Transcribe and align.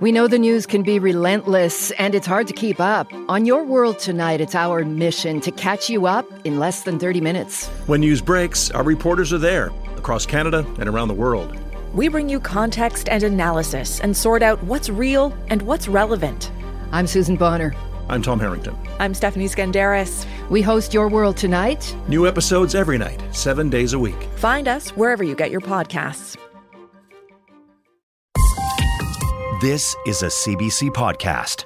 We 0.00 0.12
know 0.12 0.28
the 0.28 0.38
news 0.38 0.66
can 0.66 0.82
be 0.82 0.98
relentless 0.98 1.90
and 1.92 2.14
it's 2.14 2.26
hard 2.26 2.46
to 2.48 2.52
keep 2.52 2.78
up. 2.78 3.10
On 3.28 3.46
Your 3.46 3.64
World 3.64 3.98
Tonight, 3.98 4.42
it's 4.42 4.54
our 4.54 4.84
mission 4.84 5.40
to 5.40 5.50
catch 5.50 5.88
you 5.88 6.06
up 6.06 6.26
in 6.44 6.58
less 6.58 6.82
than 6.82 6.98
30 6.98 7.22
minutes. 7.22 7.68
When 7.86 8.00
news 8.00 8.20
breaks, 8.20 8.70
our 8.72 8.82
reporters 8.82 9.32
are 9.32 9.38
there 9.38 9.70
across 9.96 10.26
Canada 10.26 10.66
and 10.78 10.90
around 10.90 11.08
the 11.08 11.14
world. 11.14 11.56
We 11.94 12.08
bring 12.08 12.28
you 12.28 12.38
context 12.38 13.08
and 13.08 13.22
analysis 13.22 13.98
and 14.00 14.14
sort 14.14 14.42
out 14.42 14.62
what's 14.64 14.90
real 14.90 15.34
and 15.48 15.62
what's 15.62 15.88
relevant. 15.88 16.52
I'm 16.92 17.06
Susan 17.06 17.36
Bonner. 17.36 17.72
I'm 18.10 18.20
Tom 18.20 18.38
Harrington. 18.38 18.76
I'm 18.98 19.14
Stephanie 19.14 19.46
Skenderis. 19.46 20.26
We 20.50 20.60
host 20.60 20.92
Your 20.92 21.08
World 21.08 21.38
Tonight. 21.38 21.96
New 22.08 22.28
episodes 22.28 22.74
every 22.74 22.98
night, 22.98 23.22
seven 23.34 23.70
days 23.70 23.94
a 23.94 23.98
week. 23.98 24.22
Find 24.36 24.68
us 24.68 24.90
wherever 24.90 25.24
you 25.24 25.34
get 25.34 25.50
your 25.50 25.62
podcasts. 25.62 26.36
This 29.64 29.96
is 30.04 30.22
a 30.22 30.26
CBC 30.26 30.90
podcast. 30.90 31.64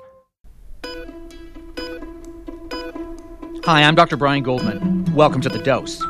Hi, 3.64 3.82
I'm 3.82 3.96
Dr. 3.96 4.16
Brian 4.16 4.44
Goldman. 4.44 5.12
Welcome 5.16 5.40
to 5.40 5.48
The 5.48 5.58
Dose. 5.58 6.00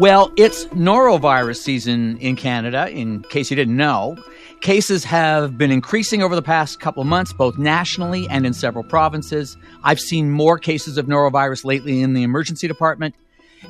Well, 0.00 0.32
it's 0.36 0.64
norovirus 0.70 1.58
season 1.58 2.18
in 2.18 2.34
Canada, 2.34 2.90
in 2.90 3.22
case 3.22 3.50
you 3.50 3.56
didn't 3.56 3.76
know. 3.76 4.16
Cases 4.62 5.04
have 5.04 5.56
been 5.56 5.70
increasing 5.70 6.24
over 6.24 6.34
the 6.34 6.42
past 6.42 6.80
couple 6.80 7.02
of 7.02 7.06
months, 7.06 7.32
both 7.32 7.56
nationally 7.56 8.26
and 8.28 8.44
in 8.44 8.52
several 8.52 8.82
provinces. 8.82 9.56
I've 9.84 10.00
seen 10.00 10.32
more 10.32 10.58
cases 10.58 10.98
of 10.98 11.06
norovirus 11.06 11.64
lately 11.64 12.02
in 12.02 12.14
the 12.14 12.24
emergency 12.24 12.66
department, 12.66 13.14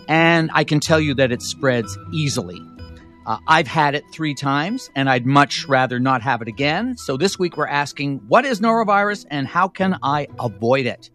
and 0.08 0.48
I 0.54 0.64
can 0.64 0.80
tell 0.80 1.00
you 1.00 1.12
that 1.16 1.32
it 1.32 1.42
spreads 1.42 1.98
easily. 2.12 2.62
Uh, 3.26 3.38
I've 3.48 3.66
had 3.66 3.96
it 3.96 4.04
three 4.12 4.34
times, 4.34 4.88
and 4.94 5.10
I'd 5.10 5.26
much 5.26 5.66
rather 5.66 5.98
not 5.98 6.22
have 6.22 6.42
it 6.42 6.48
again. 6.48 6.96
So 6.96 7.16
this 7.16 7.38
week 7.40 7.56
we're 7.56 7.66
asking, 7.66 8.20
what 8.28 8.44
is 8.44 8.60
norovirus 8.60 9.26
and 9.28 9.48
how 9.48 9.66
can 9.66 9.98
I 10.00 10.28
avoid 10.38 10.86
it? 10.86 11.10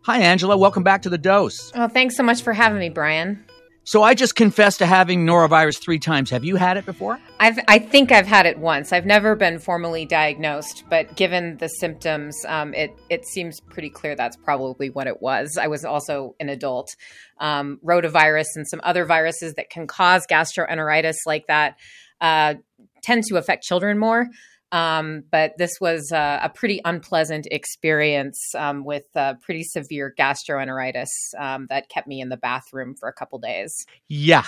Hi, 0.00 0.18
Angela. 0.18 0.56
Welcome 0.56 0.82
back 0.82 1.02
to 1.02 1.08
the 1.08 1.18
dose. 1.18 1.70
Oh, 1.76 1.86
thanks 1.86 2.16
so 2.16 2.24
much 2.24 2.42
for 2.42 2.52
having 2.52 2.80
me, 2.80 2.88
Brian. 2.88 3.44
So 3.84 4.02
I 4.02 4.14
just 4.14 4.36
confessed 4.36 4.78
to 4.78 4.86
having 4.86 5.26
norovirus 5.26 5.80
three 5.80 5.98
times. 5.98 6.30
Have 6.30 6.44
you 6.44 6.54
had 6.54 6.76
it 6.76 6.86
before? 6.86 7.18
I've, 7.40 7.58
I 7.66 7.80
think 7.80 8.12
I've 8.12 8.28
had 8.28 8.46
it 8.46 8.58
once. 8.58 8.92
I've 8.92 9.06
never 9.06 9.34
been 9.34 9.58
formally 9.58 10.06
diagnosed, 10.06 10.84
but 10.88 11.16
given 11.16 11.56
the 11.56 11.66
symptoms, 11.66 12.44
um, 12.46 12.74
it 12.74 12.94
it 13.10 13.26
seems 13.26 13.58
pretty 13.58 13.90
clear 13.90 14.14
that's 14.14 14.36
probably 14.36 14.88
what 14.90 15.08
it 15.08 15.20
was. 15.20 15.58
I 15.60 15.66
was 15.66 15.84
also 15.84 16.36
an 16.38 16.48
adult. 16.48 16.94
Um, 17.38 17.80
rotavirus 17.84 18.46
and 18.54 18.68
some 18.68 18.80
other 18.84 19.04
viruses 19.04 19.54
that 19.54 19.68
can 19.68 19.88
cause 19.88 20.26
gastroenteritis 20.30 21.16
like 21.26 21.48
that 21.48 21.76
uh, 22.20 22.54
tend 23.02 23.24
to 23.24 23.36
affect 23.36 23.64
children 23.64 23.98
more. 23.98 24.28
Um, 24.72 25.24
but 25.30 25.52
this 25.58 25.72
was 25.80 26.10
uh, 26.12 26.40
a 26.42 26.48
pretty 26.48 26.80
unpleasant 26.84 27.46
experience 27.50 28.40
um, 28.56 28.84
with 28.84 29.04
uh, 29.14 29.34
pretty 29.42 29.62
severe 29.62 30.12
gastroenteritis 30.18 31.08
um, 31.38 31.66
that 31.68 31.90
kept 31.90 32.08
me 32.08 32.20
in 32.22 32.30
the 32.30 32.38
bathroom 32.38 32.94
for 32.98 33.08
a 33.08 33.12
couple 33.12 33.38
days. 33.38 33.84
Yeah. 34.08 34.44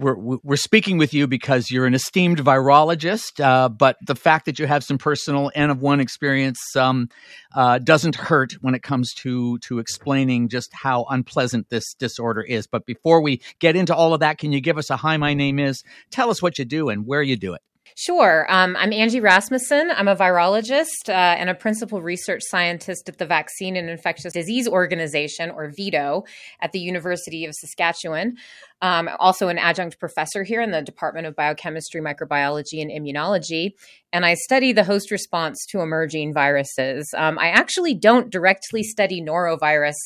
We're, 0.00 0.16
we're 0.16 0.56
speaking 0.56 0.96
with 0.96 1.12
you 1.12 1.26
because 1.26 1.72
you're 1.72 1.86
an 1.86 1.94
esteemed 1.94 2.38
virologist, 2.38 3.40
uh, 3.44 3.68
but 3.68 3.96
the 4.06 4.14
fact 4.14 4.46
that 4.46 4.60
you 4.60 4.66
have 4.66 4.84
some 4.84 4.96
personal 4.96 5.50
N 5.56 5.70
of 5.70 5.80
one 5.80 5.98
experience 5.98 6.60
um, 6.76 7.08
uh, 7.52 7.78
doesn't 7.78 8.14
hurt 8.14 8.52
when 8.60 8.76
it 8.76 8.82
comes 8.84 9.12
to 9.14 9.58
to 9.66 9.80
explaining 9.80 10.50
just 10.50 10.70
how 10.72 11.04
unpleasant 11.10 11.68
this 11.70 11.94
disorder 11.94 12.42
is. 12.42 12.68
But 12.68 12.86
before 12.86 13.20
we 13.20 13.40
get 13.58 13.74
into 13.74 13.92
all 13.92 14.14
of 14.14 14.20
that, 14.20 14.38
can 14.38 14.52
you 14.52 14.60
give 14.60 14.78
us 14.78 14.88
a 14.88 14.96
hi? 14.96 15.16
My 15.16 15.34
name 15.34 15.58
is. 15.58 15.82
Tell 16.10 16.30
us 16.30 16.40
what 16.40 16.58
you 16.58 16.64
do 16.64 16.90
and 16.90 17.04
where 17.04 17.22
you 17.22 17.36
do 17.36 17.54
it. 17.54 17.62
Sure. 17.96 18.46
Um, 18.48 18.76
I'm 18.76 18.92
Angie 18.92 19.20
Rasmussen. 19.20 19.90
I'm 19.90 20.08
a 20.08 20.16
virologist 20.16 21.08
uh, 21.08 21.12
and 21.12 21.50
a 21.50 21.54
principal 21.54 22.00
research 22.00 22.42
scientist 22.44 23.08
at 23.08 23.18
the 23.18 23.26
Vaccine 23.26 23.76
and 23.76 23.88
Infectious 23.88 24.32
Disease 24.32 24.68
Organization, 24.68 25.50
or 25.50 25.70
VIDO, 25.70 26.24
at 26.60 26.72
the 26.72 26.78
University 26.78 27.44
of 27.44 27.54
Saskatchewan. 27.54 28.36
Um, 28.80 29.10
also, 29.18 29.48
an 29.48 29.58
adjunct 29.58 29.98
professor 29.98 30.44
here 30.44 30.62
in 30.62 30.70
the 30.70 30.82
Department 30.82 31.26
of 31.26 31.34
Biochemistry, 31.34 32.00
Microbiology, 32.00 32.80
and 32.80 32.90
Immunology. 32.90 33.72
And 34.12 34.24
I 34.24 34.34
study 34.34 34.72
the 34.72 34.84
host 34.84 35.10
response 35.10 35.66
to 35.70 35.80
emerging 35.80 36.32
viruses. 36.32 37.12
Um, 37.16 37.38
I 37.38 37.48
actually 37.48 37.94
don't 37.94 38.30
directly 38.30 38.82
study 38.82 39.20
norovirus 39.20 39.96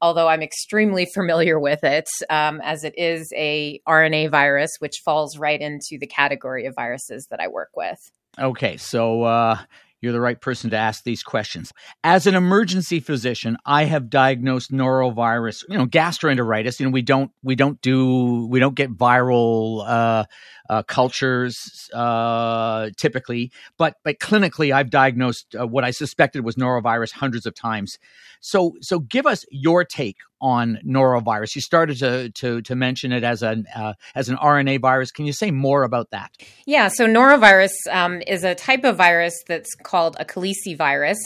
although 0.00 0.28
I'm 0.28 0.42
extremely 0.42 1.06
familiar 1.14 1.58
with 1.58 1.84
it, 1.84 2.08
um, 2.30 2.60
as 2.62 2.84
it 2.84 2.94
is 2.96 3.32
a 3.34 3.80
RNA 3.88 4.30
virus, 4.30 4.76
which 4.78 5.00
falls 5.04 5.38
right 5.38 5.60
into 5.60 5.98
the 5.98 6.06
category 6.06 6.66
of 6.66 6.74
viruses 6.74 7.26
that 7.30 7.40
I 7.40 7.48
work 7.48 7.70
with. 7.74 8.10
Okay, 8.38 8.76
so 8.76 9.22
uh, 9.22 9.58
you're 10.00 10.12
the 10.12 10.20
right 10.20 10.40
person 10.40 10.70
to 10.70 10.76
ask 10.76 11.04
these 11.04 11.22
questions. 11.22 11.72
As 12.04 12.26
an 12.26 12.34
emergency 12.34 13.00
physician, 13.00 13.56
I 13.64 13.84
have 13.84 14.10
diagnosed 14.10 14.70
norovirus, 14.70 15.64
you 15.68 15.78
know, 15.78 15.86
gastroenteritis. 15.86 16.78
You 16.78 16.86
know, 16.86 16.92
we 16.92 17.02
don't 17.02 17.30
we 17.42 17.56
don't 17.56 17.80
do 17.80 18.46
we 18.46 18.60
don't 18.60 18.74
get 18.74 18.90
viral 18.90 19.82
uh, 19.86 20.24
uh, 20.68 20.82
cultures 20.82 21.90
uh, 21.94 22.90
typically, 22.96 23.50
but 23.76 23.96
but 24.04 24.18
clinically, 24.18 24.72
I've 24.72 24.90
diagnosed 24.90 25.54
uh, 25.58 25.66
what 25.66 25.84
I 25.84 25.90
suspected 25.90 26.44
was 26.44 26.56
norovirus 26.56 27.12
hundreds 27.12 27.46
of 27.46 27.54
times. 27.54 27.98
So 28.40 28.76
so 28.80 28.98
give 28.98 29.26
us 29.26 29.44
your 29.50 29.84
take 29.84 30.18
on 30.40 30.78
norovirus. 30.86 31.54
You 31.54 31.60
started 31.60 31.98
to 31.98 32.30
to, 32.30 32.62
to 32.62 32.74
mention 32.74 33.12
it 33.12 33.24
as 33.24 33.42
an 33.42 33.66
uh, 33.74 33.94
as 34.14 34.28
an 34.28 34.36
RNA 34.36 34.80
virus. 34.80 35.10
Can 35.10 35.26
you 35.26 35.32
say 35.32 35.50
more 35.50 35.82
about 35.82 36.10
that? 36.10 36.30
Yeah. 36.66 36.88
So 36.88 37.06
norovirus 37.06 37.72
um, 37.90 38.22
is 38.26 38.44
a 38.44 38.54
type 38.54 38.84
of 38.84 38.96
virus 38.96 39.34
that's 39.46 39.74
called 39.74 40.16
a 40.18 40.24
calicivirus. 40.24 41.16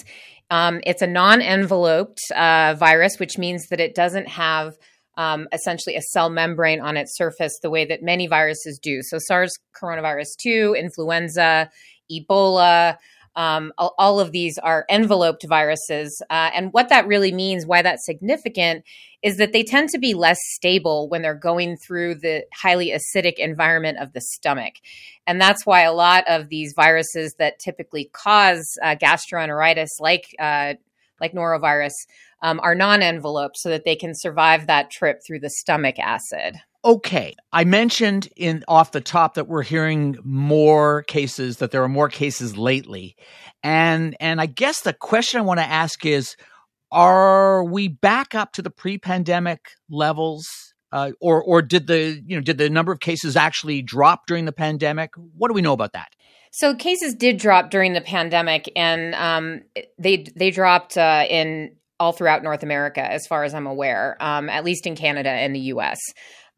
Um, 0.50 0.80
it's 0.84 1.00
a 1.00 1.06
non-enveloped 1.06 2.18
uh, 2.34 2.74
virus, 2.76 3.18
which 3.18 3.38
means 3.38 3.68
that 3.68 3.78
it 3.78 3.94
doesn't 3.94 4.28
have 4.28 4.76
um, 5.16 5.48
essentially 5.52 5.96
a 5.96 6.02
cell 6.02 6.30
membrane 6.30 6.80
on 6.80 6.96
its 6.96 7.16
surface 7.16 7.58
the 7.62 7.70
way 7.70 7.84
that 7.84 8.02
many 8.02 8.26
viruses 8.26 8.78
do. 8.82 9.00
So 9.02 9.18
SARS 9.18 9.52
coronavirus 9.74 10.36
2, 10.42 10.74
influenza, 10.78 11.70
Ebola, 12.10 12.96
um, 13.36 13.72
all, 13.78 14.18
of 14.18 14.32
these 14.32 14.58
are 14.58 14.84
enveloped 14.90 15.46
viruses. 15.48 16.20
Uh, 16.30 16.50
and 16.52 16.72
what 16.72 16.88
that 16.88 17.06
really 17.06 17.32
means, 17.32 17.64
why 17.64 17.80
that's 17.80 18.04
significant, 18.04 18.84
is 19.22 19.36
that 19.36 19.52
they 19.52 19.62
tend 19.62 19.88
to 19.90 19.98
be 19.98 20.14
less 20.14 20.38
stable 20.54 21.08
when 21.08 21.22
they're 21.22 21.34
going 21.34 21.76
through 21.76 22.16
the 22.16 22.44
highly 22.52 22.90
acidic 22.90 23.34
environment 23.34 23.98
of 23.98 24.12
the 24.12 24.20
stomach. 24.20 24.74
And 25.26 25.40
that's 25.40 25.64
why 25.64 25.82
a 25.82 25.92
lot 25.92 26.24
of 26.28 26.48
these 26.48 26.72
viruses 26.74 27.34
that 27.38 27.60
typically 27.60 28.10
cause 28.12 28.76
uh, 28.82 28.96
gastroenteritis, 28.96 29.88
like, 30.00 30.34
uh, 30.40 30.74
like 31.20 31.32
norovirus, 31.32 31.92
um, 32.42 32.60
are 32.62 32.74
non 32.74 33.02
enveloped 33.02 33.58
so 33.58 33.68
that 33.68 33.84
they 33.84 33.96
can 33.96 34.14
survive 34.14 34.66
that 34.66 34.90
trip 34.90 35.20
through 35.26 35.40
the 35.40 35.50
stomach 35.50 35.98
acid. 35.98 36.56
Okay, 36.82 37.34
I 37.52 37.64
mentioned 37.64 38.28
in 38.36 38.64
off 38.66 38.92
the 38.92 39.02
top 39.02 39.34
that 39.34 39.48
we're 39.48 39.62
hearing 39.62 40.16
more 40.24 41.02
cases 41.02 41.58
that 41.58 41.72
there 41.72 41.82
are 41.82 41.88
more 41.88 42.08
cases 42.08 42.56
lately. 42.56 43.16
And 43.62 44.16
and 44.18 44.40
I 44.40 44.46
guess 44.46 44.80
the 44.80 44.94
question 44.94 45.40
I 45.40 45.44
want 45.44 45.60
to 45.60 45.66
ask 45.66 46.06
is 46.06 46.36
are 46.90 47.62
we 47.64 47.88
back 47.88 48.34
up 48.34 48.52
to 48.54 48.62
the 48.62 48.70
pre-pandemic 48.70 49.60
levels 49.90 50.48
uh, 50.92 51.12
or 51.20 51.42
or 51.42 51.62
did 51.62 51.86
the 51.86 52.22
you 52.26 52.36
know 52.36 52.42
did 52.42 52.58
the 52.58 52.70
number 52.70 52.92
of 52.92 53.00
cases 53.00 53.36
actually 53.36 53.82
drop 53.82 54.26
during 54.26 54.44
the 54.44 54.52
pandemic? 54.52 55.10
What 55.36 55.48
do 55.48 55.54
we 55.54 55.62
know 55.62 55.72
about 55.72 55.92
that? 55.92 56.08
So 56.52 56.74
cases 56.74 57.14
did 57.14 57.36
drop 57.36 57.70
during 57.70 57.92
the 57.92 58.00
pandemic, 58.00 58.70
and 58.74 59.14
um, 59.14 59.60
they 59.98 60.26
they 60.34 60.50
dropped 60.50 60.96
uh, 60.98 61.24
in 61.28 61.76
all 62.00 62.12
throughout 62.12 62.42
North 62.42 62.64
America, 62.64 63.00
as 63.00 63.26
far 63.26 63.44
as 63.44 63.54
I'm 63.54 63.66
aware, 63.66 64.16
um, 64.20 64.48
at 64.48 64.64
least 64.64 64.86
in 64.86 64.96
Canada 64.96 65.28
and 65.28 65.54
the 65.54 65.60
U.S. 65.60 66.00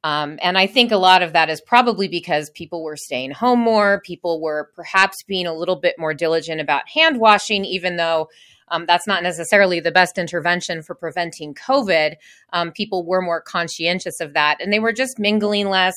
Um, 0.04 0.38
and 0.40 0.56
I 0.56 0.66
think 0.66 0.90
a 0.90 0.96
lot 0.96 1.22
of 1.22 1.32
that 1.32 1.50
is 1.50 1.60
probably 1.60 2.08
because 2.08 2.50
people 2.50 2.82
were 2.82 2.96
staying 2.96 3.32
home 3.32 3.60
more. 3.60 4.00
People 4.04 4.40
were 4.40 4.70
perhaps 4.74 5.16
being 5.26 5.46
a 5.46 5.54
little 5.54 5.76
bit 5.76 5.96
more 5.98 6.14
diligent 6.14 6.60
about 6.60 6.88
hand 6.88 7.20
washing, 7.20 7.64
even 7.64 7.96
though 7.96 8.28
um, 8.68 8.86
that's 8.86 9.06
not 9.06 9.22
necessarily 9.22 9.80
the 9.80 9.92
best 9.92 10.16
intervention 10.16 10.82
for 10.82 10.94
preventing 10.94 11.54
COVID. 11.54 12.14
Um, 12.52 12.72
people 12.72 13.04
were 13.04 13.20
more 13.20 13.40
conscientious 13.40 14.18
of 14.20 14.32
that, 14.32 14.60
and 14.60 14.72
they 14.72 14.80
were 14.80 14.92
just 14.92 15.18
mingling 15.18 15.68
less, 15.68 15.94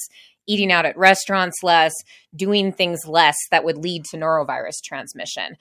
eating 0.47 0.71
out 0.71 0.85
at 0.85 0.97
restaurants 0.97 1.63
less, 1.63 1.93
doing 2.35 2.71
things 2.71 3.07
less 3.07 3.37
that 3.49 3.63
would 3.63 3.77
lead 3.77 4.03
to 4.05 4.17
norovirus 4.17 4.81
transmission. 4.83 5.55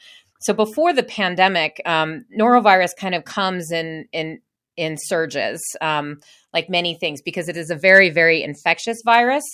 So 0.44 0.52
before 0.52 0.93
the 0.93 1.02
pandemic, 1.02 1.81
um, 1.87 2.26
norovirus 2.38 2.91
kind 2.99 3.14
of 3.14 3.25
comes 3.25 3.73
in 3.73 4.06
in 4.12 4.41
in 4.76 4.96
surges, 4.99 5.62
um, 5.81 6.20
like 6.52 6.69
many 6.69 6.96
things, 6.96 7.23
because 7.23 7.49
it 7.49 7.56
is 7.56 7.70
a 7.70 7.76
very, 7.76 8.11
very 8.11 8.43
infectious 8.43 9.00
virus, 9.05 9.44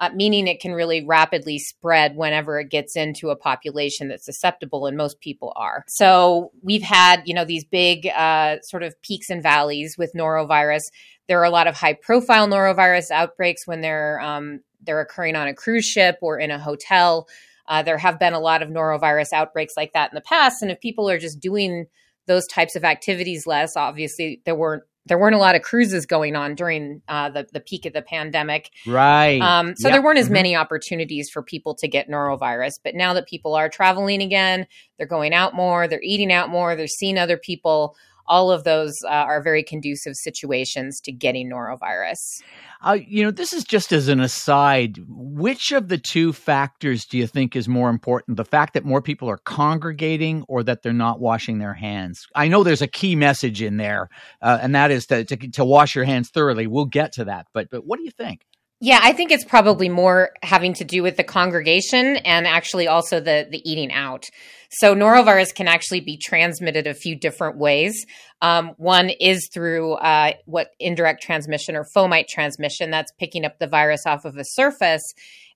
uh, 0.00 0.08
meaning 0.14 0.46
it 0.46 0.60
can 0.60 0.72
really 0.72 1.04
rapidly 1.04 1.58
spread 1.58 2.16
whenever 2.16 2.60
it 2.60 2.70
gets 2.70 2.96
into 2.96 3.28
a 3.28 3.36
population 3.36 4.08
that's 4.08 4.24
susceptible, 4.24 4.86
and 4.86 4.96
most 4.96 5.20
people 5.20 5.52
are. 5.56 5.84
So 5.88 6.52
we've 6.62 6.82
had, 6.82 7.22
you 7.26 7.34
know, 7.34 7.44
these 7.44 7.66
big 7.66 8.06
uh, 8.06 8.60
sort 8.62 8.84
of 8.84 8.94
peaks 9.02 9.28
and 9.28 9.42
valleys 9.42 9.96
with 9.98 10.12
norovirus. 10.16 10.84
There 11.26 11.40
are 11.40 11.44
a 11.44 11.50
lot 11.50 11.66
of 11.66 11.76
high-profile 11.76 12.48
norovirus 12.48 13.10
outbreaks 13.10 13.66
when 13.66 13.82
they're 13.82 14.18
um, 14.20 14.60
they're 14.80 15.00
occurring 15.00 15.36
on 15.36 15.48
a 15.48 15.54
cruise 15.54 15.84
ship 15.84 16.16
or 16.22 16.38
in 16.38 16.50
a 16.50 16.58
hotel. 16.58 17.26
Uh, 17.68 17.82
there 17.82 17.98
have 17.98 18.18
been 18.18 18.32
a 18.32 18.40
lot 18.40 18.62
of 18.62 18.68
norovirus 18.68 19.32
outbreaks 19.32 19.74
like 19.76 19.92
that 19.92 20.10
in 20.10 20.14
the 20.14 20.20
past. 20.22 20.62
And 20.62 20.70
if 20.70 20.80
people 20.80 21.08
are 21.08 21.18
just 21.18 21.38
doing 21.38 21.86
those 22.26 22.46
types 22.46 22.74
of 22.74 22.84
activities 22.84 23.46
less, 23.46 23.76
obviously 23.76 24.42
there 24.44 24.54
weren't 24.54 24.82
there 25.08 25.18
weren't 25.18 25.34
a 25.34 25.38
lot 25.38 25.54
of 25.54 25.62
cruises 25.62 26.06
going 26.06 26.36
on 26.36 26.54
during 26.54 27.02
uh, 27.08 27.30
the 27.30 27.46
the 27.52 27.60
peak 27.60 27.86
of 27.86 27.92
the 27.92 28.02
pandemic, 28.02 28.70
right? 28.86 29.40
Um, 29.40 29.74
so 29.76 29.88
yep. 29.88 29.94
there 29.94 30.02
weren't 30.02 30.18
as 30.18 30.26
mm-hmm. 30.26 30.34
many 30.34 30.56
opportunities 30.56 31.30
for 31.30 31.42
people 31.42 31.74
to 31.76 31.88
get 31.88 32.08
norovirus. 32.08 32.78
But 32.82 32.94
now 32.94 33.14
that 33.14 33.26
people 33.26 33.54
are 33.54 33.68
traveling 33.68 34.22
again, 34.22 34.66
they're 34.96 35.06
going 35.06 35.32
out 35.32 35.54
more, 35.54 35.88
they're 35.88 36.02
eating 36.02 36.32
out 36.32 36.50
more, 36.50 36.76
they're 36.76 36.86
seeing 36.86 37.18
other 37.18 37.38
people. 37.38 37.96
All 38.28 38.50
of 38.50 38.64
those 38.64 38.94
uh, 39.04 39.08
are 39.08 39.42
very 39.42 39.62
conducive 39.62 40.14
situations 40.14 41.00
to 41.00 41.12
getting 41.12 41.50
norovirus. 41.50 42.42
Uh, 42.80 42.98
you 43.06 43.24
know, 43.24 43.30
this 43.30 43.52
is 43.52 43.64
just 43.64 43.92
as 43.92 44.08
an 44.08 44.20
aside. 44.20 44.98
Which 45.08 45.72
of 45.72 45.88
the 45.88 45.98
two 45.98 46.32
factors 46.32 47.04
do 47.04 47.18
you 47.18 47.26
think 47.26 47.56
is 47.56 47.68
more 47.68 47.90
important? 47.90 48.36
The 48.36 48.44
fact 48.44 48.74
that 48.74 48.84
more 48.84 49.02
people 49.02 49.28
are 49.28 49.38
congregating 49.38 50.44
or 50.48 50.62
that 50.62 50.82
they're 50.82 50.92
not 50.92 51.20
washing 51.20 51.58
their 51.58 51.74
hands? 51.74 52.26
I 52.34 52.48
know 52.48 52.62
there's 52.62 52.82
a 52.82 52.86
key 52.86 53.16
message 53.16 53.62
in 53.62 53.78
there, 53.78 54.08
uh, 54.42 54.58
and 54.62 54.74
that 54.74 54.90
is 54.90 55.06
to, 55.06 55.24
to, 55.24 55.36
to 55.36 55.64
wash 55.64 55.96
your 55.96 56.04
hands 56.04 56.30
thoroughly. 56.30 56.66
We'll 56.66 56.84
get 56.84 57.12
to 57.14 57.24
that. 57.24 57.46
But, 57.52 57.68
but 57.70 57.84
what 57.84 57.98
do 57.98 58.04
you 58.04 58.12
think? 58.12 58.42
Yeah, 58.80 59.00
I 59.02 59.12
think 59.12 59.32
it's 59.32 59.44
probably 59.44 59.88
more 59.88 60.30
having 60.40 60.74
to 60.74 60.84
do 60.84 61.02
with 61.02 61.16
the 61.16 61.24
congregation 61.24 62.16
and 62.18 62.46
actually 62.46 62.86
also 62.86 63.18
the 63.18 63.48
the 63.50 63.60
eating 63.68 63.90
out. 63.90 64.26
So 64.70 64.94
norovirus 64.94 65.52
can 65.52 65.66
actually 65.66 66.00
be 66.00 66.16
transmitted 66.16 66.86
a 66.86 66.94
few 66.94 67.16
different 67.16 67.56
ways. 67.56 68.06
Um, 68.40 68.74
one 68.76 69.08
is 69.08 69.48
through 69.52 69.94
uh, 69.94 70.34
what 70.44 70.68
indirect 70.78 71.22
transmission 71.22 71.74
or 71.74 71.86
fomite 71.96 72.28
transmission. 72.28 72.90
That's 72.90 73.10
picking 73.18 73.44
up 73.44 73.58
the 73.58 73.66
virus 73.66 74.02
off 74.06 74.24
of 74.24 74.36
a 74.36 74.44
surface, 74.44 75.02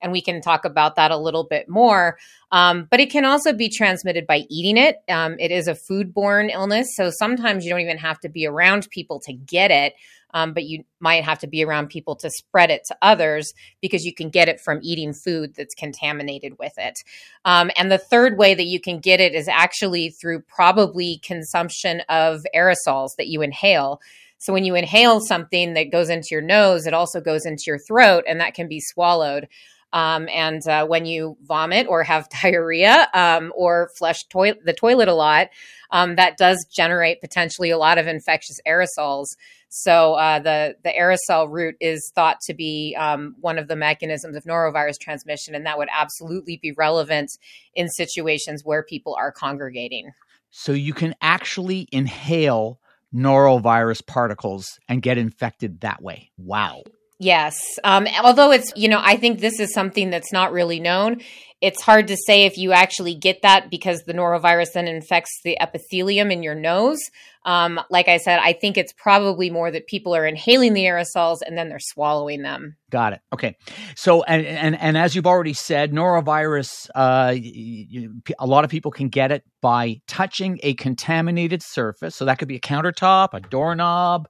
and 0.00 0.10
we 0.10 0.20
can 0.20 0.40
talk 0.40 0.64
about 0.64 0.96
that 0.96 1.12
a 1.12 1.16
little 1.16 1.46
bit 1.48 1.68
more. 1.68 2.18
Um, 2.50 2.88
but 2.90 2.98
it 2.98 3.10
can 3.10 3.24
also 3.24 3.52
be 3.52 3.68
transmitted 3.68 4.26
by 4.26 4.46
eating 4.50 4.76
it. 4.76 4.96
Um, 5.08 5.36
it 5.38 5.52
is 5.52 5.68
a 5.68 5.76
foodborne 5.88 6.52
illness, 6.52 6.88
so 6.96 7.10
sometimes 7.10 7.64
you 7.64 7.70
don't 7.70 7.80
even 7.80 7.98
have 7.98 8.18
to 8.20 8.28
be 8.28 8.46
around 8.48 8.88
people 8.90 9.20
to 9.20 9.32
get 9.32 9.70
it 9.70 9.92
um, 10.34 10.52
but 10.52 10.64
you 10.64 10.84
might 11.00 11.24
have 11.24 11.38
to 11.40 11.46
be 11.46 11.64
around 11.64 11.88
people 11.88 12.16
to 12.16 12.30
spread 12.30 12.70
it 12.70 12.82
to 12.86 12.96
others 13.02 13.52
because 13.80 14.04
you 14.04 14.14
can 14.14 14.30
get 14.30 14.48
it 14.48 14.60
from 14.60 14.80
eating 14.82 15.12
food 15.12 15.54
that's 15.54 15.74
contaminated 15.74 16.58
with 16.58 16.72
it. 16.78 16.98
Um, 17.44 17.70
and 17.76 17.90
the 17.90 17.98
third 17.98 18.38
way 18.38 18.54
that 18.54 18.66
you 18.66 18.80
can 18.80 18.98
get 19.00 19.20
it 19.20 19.34
is 19.34 19.48
actually 19.48 20.10
through 20.10 20.42
probably 20.42 21.20
consumption 21.24 22.02
of 22.08 22.40
aerosols 22.54 23.10
that 23.18 23.28
you 23.28 23.42
inhale. 23.42 24.00
So 24.38 24.52
when 24.52 24.64
you 24.64 24.74
inhale 24.74 25.20
something 25.20 25.74
that 25.74 25.92
goes 25.92 26.10
into 26.10 26.28
your 26.32 26.42
nose, 26.42 26.84
it 26.86 26.94
also 26.94 27.20
goes 27.20 27.46
into 27.46 27.62
your 27.68 27.78
throat, 27.78 28.24
and 28.26 28.40
that 28.40 28.54
can 28.54 28.66
be 28.66 28.80
swallowed. 28.80 29.46
Um, 29.92 30.28
and 30.32 30.66
uh, 30.66 30.86
when 30.86 31.06
you 31.06 31.36
vomit 31.42 31.86
or 31.88 32.02
have 32.02 32.28
diarrhea 32.42 33.08
um, 33.14 33.52
or 33.54 33.90
flush 33.96 34.24
the 34.24 34.74
toilet 34.76 35.08
a 35.08 35.14
lot, 35.14 35.48
um, 35.90 36.16
that 36.16 36.38
does 36.38 36.66
generate 36.74 37.20
potentially 37.20 37.70
a 37.70 37.78
lot 37.78 37.98
of 37.98 38.06
infectious 38.06 38.58
aerosols. 38.66 39.26
So 39.68 40.14
uh, 40.14 40.38
the 40.38 40.76
the 40.84 40.90
aerosol 40.90 41.50
route 41.50 41.76
is 41.80 42.12
thought 42.14 42.40
to 42.42 42.54
be 42.54 42.94
um, 42.98 43.34
one 43.40 43.58
of 43.58 43.68
the 43.68 43.76
mechanisms 43.76 44.36
of 44.36 44.44
norovirus 44.44 44.98
transmission, 45.00 45.54
and 45.54 45.64
that 45.64 45.78
would 45.78 45.88
absolutely 45.90 46.58
be 46.60 46.72
relevant 46.72 47.30
in 47.74 47.88
situations 47.88 48.62
where 48.64 48.82
people 48.82 49.16
are 49.18 49.32
congregating. 49.32 50.10
So 50.50 50.72
you 50.72 50.92
can 50.92 51.14
actually 51.22 51.88
inhale 51.90 52.80
norovirus 53.14 54.06
particles 54.06 54.78
and 54.88 55.00
get 55.00 55.16
infected 55.16 55.80
that 55.80 56.02
way. 56.02 56.30
Wow. 56.36 56.82
Yes. 57.22 57.56
Um, 57.84 58.08
although 58.24 58.50
it's, 58.50 58.72
you 58.74 58.88
know, 58.88 59.00
I 59.00 59.16
think 59.16 59.38
this 59.38 59.60
is 59.60 59.72
something 59.72 60.10
that's 60.10 60.32
not 60.32 60.50
really 60.50 60.80
known. 60.80 61.20
It's 61.60 61.80
hard 61.80 62.08
to 62.08 62.16
say 62.16 62.46
if 62.46 62.58
you 62.58 62.72
actually 62.72 63.14
get 63.14 63.42
that 63.42 63.70
because 63.70 64.02
the 64.02 64.12
norovirus 64.12 64.72
then 64.74 64.88
infects 64.88 65.30
the 65.44 65.56
epithelium 65.60 66.32
in 66.32 66.42
your 66.42 66.56
nose. 66.56 66.98
Um, 67.44 67.80
like 67.90 68.08
I 68.08 68.16
said, 68.16 68.40
I 68.42 68.54
think 68.54 68.76
it's 68.76 68.92
probably 68.92 69.50
more 69.50 69.70
that 69.70 69.86
people 69.86 70.16
are 70.16 70.26
inhaling 70.26 70.74
the 70.74 70.82
aerosols 70.82 71.38
and 71.46 71.56
then 71.56 71.68
they're 71.68 71.78
swallowing 71.78 72.42
them. 72.42 72.76
Got 72.90 73.12
it. 73.12 73.20
Okay. 73.32 73.54
So, 73.94 74.24
and 74.24 74.44
and, 74.44 74.80
and 74.80 74.98
as 74.98 75.14
you've 75.14 75.26
already 75.26 75.54
said, 75.54 75.92
norovirus, 75.92 76.90
uh, 76.92 77.34
you, 77.36 78.20
a 78.40 78.46
lot 78.48 78.64
of 78.64 78.70
people 78.70 78.90
can 78.90 79.10
get 79.10 79.30
it 79.30 79.44
by 79.60 80.00
touching 80.08 80.58
a 80.64 80.74
contaminated 80.74 81.62
surface. 81.62 82.16
So 82.16 82.24
that 82.24 82.40
could 82.40 82.48
be 82.48 82.56
a 82.56 82.60
countertop, 82.60 83.28
a 83.32 83.40
doorknob, 83.40 84.26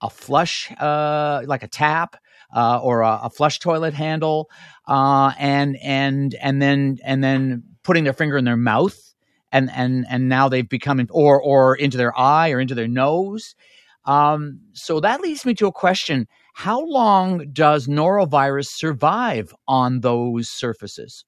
a 0.00 0.10
flush, 0.10 0.72
uh, 0.80 1.42
like 1.46 1.62
a 1.62 1.68
tap 1.68 2.16
uh, 2.52 2.80
or 2.82 3.00
a, 3.00 3.20
a, 3.24 3.30
flush 3.30 3.58
toilet 3.58 3.94
handle, 3.94 4.50
uh, 4.86 5.32
and 5.38 5.76
and 5.82 6.34
and 6.34 6.60
then 6.60 6.98
and 7.04 7.22
then 7.22 7.62
putting 7.82 8.04
their 8.04 8.12
finger 8.12 8.36
in 8.36 8.44
their 8.44 8.56
mouth, 8.56 8.98
and 9.50 9.70
and 9.74 10.06
and 10.08 10.28
now 10.28 10.48
they've 10.48 10.68
become 10.68 11.06
or 11.10 11.40
or 11.40 11.74
into 11.76 11.96
their 11.96 12.18
eye 12.18 12.50
or 12.50 12.60
into 12.60 12.74
their 12.74 12.88
nose. 12.88 13.54
Um, 14.04 14.60
so 14.72 15.00
that 15.00 15.20
leads 15.20 15.44
me 15.46 15.54
to 15.54 15.66
a 15.66 15.72
question: 15.72 16.26
How 16.54 16.80
long 16.80 17.50
does 17.52 17.86
norovirus 17.86 18.68
survive 18.68 19.54
on 19.66 20.00
those 20.00 20.48
surfaces? 20.50 21.24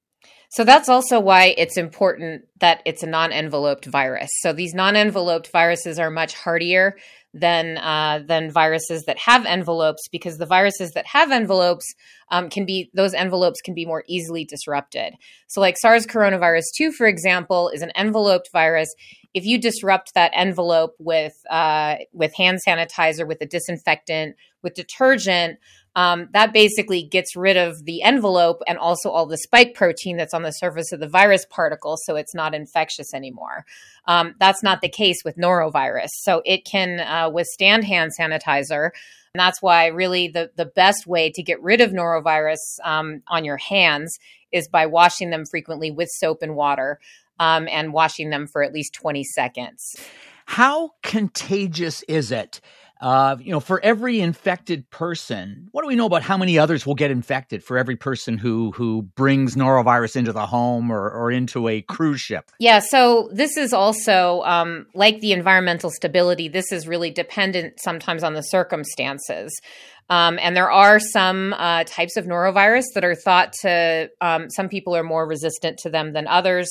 So 0.54 0.62
that's 0.62 0.88
also 0.88 1.18
why 1.18 1.52
it's 1.58 1.76
important 1.76 2.44
that 2.60 2.80
it's 2.84 3.02
a 3.02 3.08
non 3.08 3.32
enveloped 3.32 3.86
virus. 3.86 4.30
So 4.34 4.52
these 4.52 4.72
non 4.72 4.94
enveloped 4.94 5.50
viruses 5.50 5.98
are 5.98 6.10
much 6.10 6.32
hardier 6.32 6.96
than 7.32 7.76
uh, 7.78 8.20
than 8.24 8.52
viruses 8.52 9.02
that 9.06 9.18
have 9.18 9.44
envelopes 9.46 10.06
because 10.12 10.38
the 10.38 10.46
viruses 10.46 10.92
that 10.92 11.06
have 11.06 11.32
envelopes 11.32 11.92
um, 12.30 12.48
can 12.48 12.64
be 12.66 12.88
those 12.94 13.14
envelopes 13.14 13.60
can 13.62 13.74
be 13.74 13.84
more 13.84 14.04
easily 14.06 14.44
disrupted. 14.44 15.14
So, 15.48 15.60
like 15.60 15.76
SARS 15.76 16.06
coronavirus 16.06 16.66
two, 16.76 16.92
for 16.92 17.08
example, 17.08 17.68
is 17.70 17.82
an 17.82 17.90
enveloped 17.96 18.50
virus. 18.52 18.94
If 19.34 19.44
you 19.44 19.58
disrupt 19.58 20.14
that 20.14 20.31
envelope 20.34 20.94
with 20.98 21.34
uh, 21.50 21.96
with 22.12 22.34
hand 22.34 22.60
sanitizer, 22.66 23.26
with 23.26 23.40
a 23.40 23.46
disinfectant, 23.46 24.36
with 24.62 24.75
detergent, 24.75 25.58
um, 25.96 26.28
that 26.32 26.52
basically 26.52 27.02
gets 27.04 27.36
rid 27.36 27.56
of 27.56 27.84
the 27.84 28.02
envelope 28.02 28.62
and 28.66 28.78
also 28.78 29.10
all 29.10 29.26
the 29.26 29.38
spike 29.38 29.75
protein 29.75 30.16
that's 30.16 30.34
on 30.34 30.42
the 30.42 30.50
surface 30.50 30.90
of 30.92 31.00
the 31.00 31.08
virus 31.08 31.46
particle, 31.48 31.96
so 31.96 32.16
it's 32.16 32.34
not 32.34 32.54
infectious 32.54 33.14
anymore. 33.14 33.64
Um, 34.06 34.34
that's 34.40 34.62
not 34.62 34.81
the 34.81 34.88
case 34.88 35.19
with 35.25 35.37
norovirus. 35.37 36.08
So 36.22 36.42
it 36.44 36.64
can 36.64 37.00
uh, 37.00 37.30
withstand 37.30 37.84
hand 37.84 38.12
sanitizer. 38.19 38.90
And 39.34 39.40
that's 39.40 39.62
why, 39.62 39.87
really, 39.87 40.28
the, 40.28 40.50
the 40.56 40.66
best 40.66 41.06
way 41.06 41.30
to 41.34 41.42
get 41.42 41.62
rid 41.62 41.80
of 41.80 41.90
norovirus 41.90 42.78
um, 42.84 43.22
on 43.28 43.44
your 43.44 43.56
hands 43.56 44.16
is 44.52 44.69
by 44.69 44.87
washing 44.87 45.30
them 45.30 45.44
frequently 45.44 45.90
with 45.90 46.08
soap 46.08 46.42
and 46.42 46.54
water 46.54 47.00
um, 47.38 47.69
and 47.70 47.92
washing 47.92 48.31
them 48.31 48.46
for 48.46 48.62
at 48.62 48.72
least 48.72 48.94
20 48.94 49.25
seconds. 49.25 49.97
How 50.47 50.90
contagious 51.02 52.02
is 52.02 52.30
it? 52.30 52.61
Uh, 53.00 53.37
you 53.40 53.50
know, 53.50 53.61
for 53.61 53.80
every 53.85 54.20
infected 54.20 54.88
person, 54.88 55.68
what 55.73 55.82
do 55.82 55.88
we 55.88 55.97
know 55.97 56.06
about 56.06 56.23
how 56.23 56.38
many 56.38 56.59
others 56.59 56.87
will 56.87 56.94
get 56.94 57.11
infected 57.11 57.62
for 57.62 57.76
every 57.76 57.97
person 57.97 58.38
who 58.38 58.70
who 58.70 59.02
brings 59.02 59.56
norovirus 59.56 60.16
into 60.16 60.32
the 60.32 60.47
home 60.47 60.90
or, 60.90 61.11
or 61.11 61.30
into 61.30 61.68
a 61.68 61.82
cruise 61.82 62.20
ship? 62.20 62.50
Yeah, 62.61 62.78
so 62.78 63.28
this 63.32 63.56
is 63.56 63.73
also 63.73 64.42
um, 64.42 64.87
like 64.94 65.20
the 65.20 65.32
environmental 65.32 65.90
stability. 65.90 66.49
This 66.49 66.73
is 66.73 66.87
really 66.88 67.11
dependent 67.11 67.75
sometimes 67.78 68.23
on 68.23 68.35
the 68.35 68.42
circumstances. 68.42 69.52
Um, 70.09 70.38
and 70.40 70.56
there 70.56 70.70
are 70.70 71.00
some 71.00 71.54
uh, 71.54 71.85
types 71.85 72.16
of 72.16 72.26
norovirus 72.26 72.85
that 72.94 73.04
are 73.04 73.14
thought 73.14 73.52
to, 73.62 74.11
um, 74.20 74.50
some 74.50 74.68
people 74.68 74.94
are 74.94 75.02
more 75.02 75.26
resistant 75.26 75.78
to 75.78 75.90
them 75.90 76.12
than 76.12 76.26
others. 76.26 76.68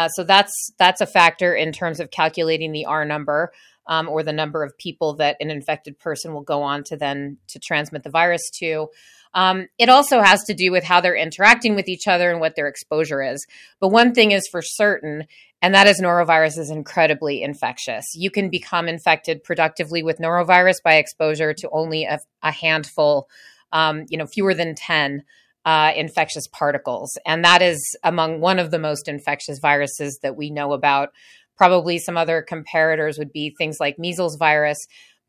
Uh, 0.00 0.08
so 0.08 0.24
that's 0.24 0.72
that's 0.78 1.02
a 1.02 1.06
factor 1.06 1.54
in 1.54 1.72
terms 1.72 2.00
of 2.00 2.10
calculating 2.10 2.72
the 2.72 2.86
R 2.86 3.04
number 3.04 3.52
um, 3.86 4.08
or 4.08 4.22
the 4.22 4.32
number 4.32 4.64
of 4.64 4.78
people 4.78 5.16
that 5.16 5.36
an 5.40 5.50
infected 5.50 5.98
person 5.98 6.32
will 6.32 6.40
go 6.40 6.62
on 6.62 6.82
to 6.84 6.96
then 6.96 7.36
to 7.48 7.58
transmit 7.58 8.02
the 8.02 8.08
virus 8.08 8.48
to. 8.60 8.88
Um, 9.34 9.68
it 9.76 9.90
also 9.90 10.22
has 10.22 10.42
to 10.44 10.54
do 10.54 10.72
with 10.72 10.84
how 10.84 11.02
they're 11.02 11.14
interacting 11.14 11.74
with 11.74 11.86
each 11.86 12.08
other 12.08 12.30
and 12.30 12.40
what 12.40 12.56
their 12.56 12.66
exposure 12.66 13.22
is. 13.22 13.46
But 13.78 13.88
one 13.88 14.14
thing 14.14 14.32
is 14.32 14.48
for 14.48 14.62
certain, 14.62 15.26
and 15.60 15.74
that 15.74 15.86
is 15.86 16.00
norovirus 16.00 16.56
is 16.56 16.70
incredibly 16.70 17.42
infectious. 17.42 18.06
You 18.14 18.30
can 18.30 18.48
become 18.48 18.88
infected 18.88 19.44
productively 19.44 20.02
with 20.02 20.16
norovirus 20.16 20.82
by 20.82 20.94
exposure 20.94 21.52
to 21.52 21.68
only 21.72 22.04
a, 22.04 22.20
a 22.42 22.52
handful, 22.52 23.28
um, 23.70 24.06
you 24.08 24.16
know, 24.16 24.26
fewer 24.26 24.54
than 24.54 24.74
10 24.74 25.24
uh, 25.64 25.92
infectious 25.96 26.46
particles. 26.48 27.16
And 27.26 27.44
that 27.44 27.62
is 27.62 27.96
among 28.02 28.40
one 28.40 28.58
of 28.58 28.70
the 28.70 28.78
most 28.78 29.08
infectious 29.08 29.58
viruses 29.58 30.18
that 30.22 30.36
we 30.36 30.50
know 30.50 30.72
about. 30.72 31.10
Probably 31.56 31.98
some 31.98 32.16
other 32.16 32.44
comparators 32.48 33.18
would 33.18 33.32
be 33.32 33.54
things 33.58 33.78
like 33.78 33.98
measles 33.98 34.36
virus, 34.36 34.78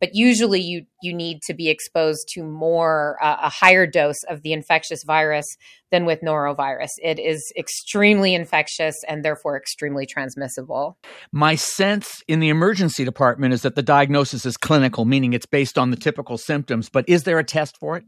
but 0.01 0.15
usually 0.15 0.59
you 0.59 0.85
you 1.01 1.13
need 1.13 1.41
to 1.43 1.53
be 1.53 1.69
exposed 1.69 2.27
to 2.33 2.43
more 2.43 3.17
uh, 3.21 3.37
a 3.43 3.49
higher 3.49 3.87
dose 3.87 4.21
of 4.27 4.41
the 4.41 4.51
infectious 4.51 5.03
virus 5.05 5.45
than 5.91 6.05
with 6.05 6.21
norovirus. 6.21 6.89
It 7.01 7.19
is 7.19 7.53
extremely 7.55 8.33
infectious 8.33 8.95
and 9.07 9.23
therefore 9.23 9.55
extremely 9.57 10.05
transmissible. 10.05 10.97
My 11.31 11.55
sense 11.55 12.23
in 12.27 12.39
the 12.39 12.49
emergency 12.49 13.05
department 13.05 13.53
is 13.53 13.61
that 13.61 13.75
the 13.75 13.83
diagnosis 13.83 14.45
is 14.45 14.57
clinical, 14.57 15.05
meaning 15.05 15.33
it's 15.33 15.45
based 15.45 15.77
on 15.77 15.91
the 15.91 15.97
typical 15.97 16.37
symptoms. 16.37 16.89
But 16.89 17.07
is 17.07 17.23
there 17.23 17.39
a 17.39 17.43
test 17.43 17.77
for 17.77 17.97
it? 17.97 18.03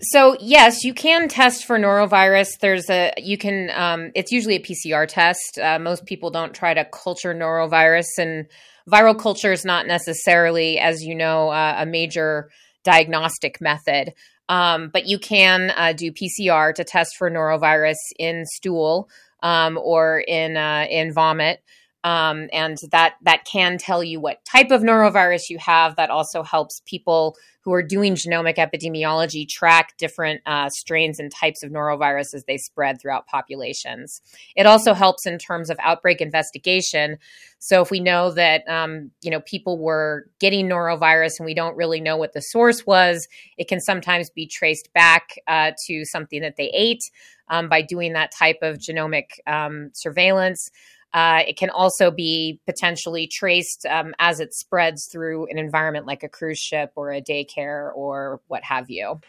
So 0.00 0.36
yes, 0.40 0.82
you 0.82 0.94
can 0.94 1.28
test 1.28 1.64
for 1.64 1.78
norovirus. 1.78 2.48
There's 2.60 2.90
a 2.90 3.12
you 3.16 3.38
can. 3.38 3.70
Um, 3.70 4.10
it's 4.16 4.32
usually 4.32 4.56
a 4.56 4.60
PCR 4.60 5.06
test. 5.06 5.58
Uh, 5.62 5.78
most 5.78 6.06
people 6.06 6.30
don't 6.30 6.52
try 6.52 6.74
to 6.74 6.84
culture 6.84 7.32
norovirus, 7.32 8.08
and 8.18 8.46
viral 8.90 9.18
culture 9.18 9.52
is 9.52 9.64
not 9.64 9.86
necessarily, 9.86 10.78
as 10.78 11.02
you 11.02 11.14
know, 11.14 11.50
uh, 11.50 11.76
a 11.78 11.86
major 11.86 12.50
diagnostic 12.84 13.60
method. 13.60 14.12
Um, 14.48 14.90
but 14.92 15.06
you 15.06 15.18
can 15.18 15.72
uh, 15.76 15.92
do 15.92 16.12
PCR 16.12 16.74
to 16.74 16.84
test 16.84 17.16
for 17.16 17.30
norovirus 17.30 17.96
in 18.18 18.44
stool 18.44 19.08
um, 19.42 19.78
or 19.78 20.20
in 20.20 20.56
uh, 20.56 20.86
in 20.90 21.12
vomit. 21.12 21.62
Um, 22.04 22.48
and 22.52 22.76
that 22.90 23.14
that 23.22 23.44
can 23.44 23.78
tell 23.78 24.02
you 24.02 24.20
what 24.20 24.44
type 24.44 24.70
of 24.70 24.82
norovirus 24.82 25.42
you 25.48 25.58
have. 25.58 25.96
That 25.96 26.10
also 26.10 26.42
helps 26.42 26.82
people 26.84 27.36
who 27.60 27.72
are 27.72 27.82
doing 27.82 28.16
genomic 28.16 28.56
epidemiology 28.56 29.48
track 29.48 29.96
different 29.98 30.40
uh, 30.46 30.68
strains 30.68 31.20
and 31.20 31.30
types 31.30 31.62
of 31.62 31.70
norovirus 31.70 32.34
as 32.34 32.44
they 32.48 32.56
spread 32.56 33.00
throughout 33.00 33.28
populations. 33.28 34.20
It 34.56 34.66
also 34.66 34.94
helps 34.94 35.26
in 35.26 35.38
terms 35.38 35.70
of 35.70 35.78
outbreak 35.80 36.20
investigation. 36.20 37.18
So 37.60 37.80
if 37.80 37.90
we 37.92 38.00
know 38.00 38.32
that 38.32 38.68
um, 38.68 39.12
you 39.22 39.30
know 39.30 39.40
people 39.40 39.78
were 39.78 40.26
getting 40.40 40.68
norovirus 40.68 41.38
and 41.38 41.46
we 41.46 41.54
don't 41.54 41.76
really 41.76 42.00
know 42.00 42.16
what 42.16 42.32
the 42.32 42.42
source 42.42 42.84
was, 42.84 43.28
it 43.56 43.68
can 43.68 43.80
sometimes 43.80 44.28
be 44.30 44.46
traced 44.46 44.92
back 44.92 45.28
uh, 45.46 45.70
to 45.86 46.04
something 46.04 46.42
that 46.42 46.56
they 46.56 46.70
ate 46.74 47.02
um, 47.48 47.68
by 47.68 47.82
doing 47.82 48.14
that 48.14 48.32
type 48.36 48.58
of 48.62 48.78
genomic 48.78 49.26
um, 49.46 49.90
surveillance. 49.94 50.68
Uh, 51.14 51.42
it 51.46 51.56
can 51.56 51.70
also 51.70 52.10
be 52.10 52.60
potentially 52.66 53.28
traced 53.30 53.84
um, 53.86 54.14
as 54.18 54.40
it 54.40 54.54
spreads 54.54 55.08
through 55.10 55.46
an 55.48 55.58
environment 55.58 56.06
like 56.06 56.22
a 56.22 56.28
cruise 56.28 56.58
ship 56.58 56.92
or 56.96 57.12
a 57.12 57.20
daycare 57.20 57.94
or 57.94 58.40
what 58.48 58.64
have 58.64 58.88
you. 58.88 59.20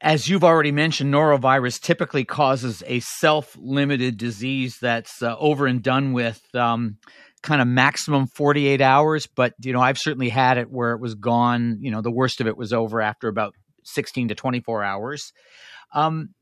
As 0.00 0.28
you've 0.28 0.44
already 0.44 0.72
mentioned, 0.72 1.12
norovirus 1.12 1.80
typically 1.80 2.24
causes 2.24 2.82
a 2.86 3.00
self 3.00 3.56
limited 3.60 4.16
disease 4.16 4.78
that's 4.80 5.22
uh, 5.22 5.36
over 5.38 5.66
and 5.66 5.82
done 5.82 6.12
with. 6.12 6.42
Um, 6.54 6.98
kind 7.42 7.62
of 7.62 7.68
maximum 7.68 8.26
48 8.26 8.82
hours 8.82 9.26
but 9.26 9.54
you 9.62 9.72
know 9.72 9.80
i've 9.80 9.96
certainly 9.96 10.28
had 10.28 10.58
it 10.58 10.70
where 10.70 10.92
it 10.92 11.00
was 11.00 11.14
gone 11.14 11.78
you 11.80 11.90
know 11.90 12.02
the 12.02 12.10
worst 12.10 12.42
of 12.42 12.46
it 12.46 12.54
was 12.54 12.70
over 12.70 13.00
after 13.00 13.28
about 13.28 13.54
16 13.84 14.28
to 14.28 14.34
24 14.34 14.84
hours 14.84 15.32
um, 15.94 16.34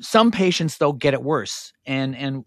some 0.00 0.30
patients 0.30 0.78
though 0.78 0.92
get 0.92 1.14
it 1.14 1.22
worse. 1.22 1.72
And 1.86 2.16
and 2.16 2.44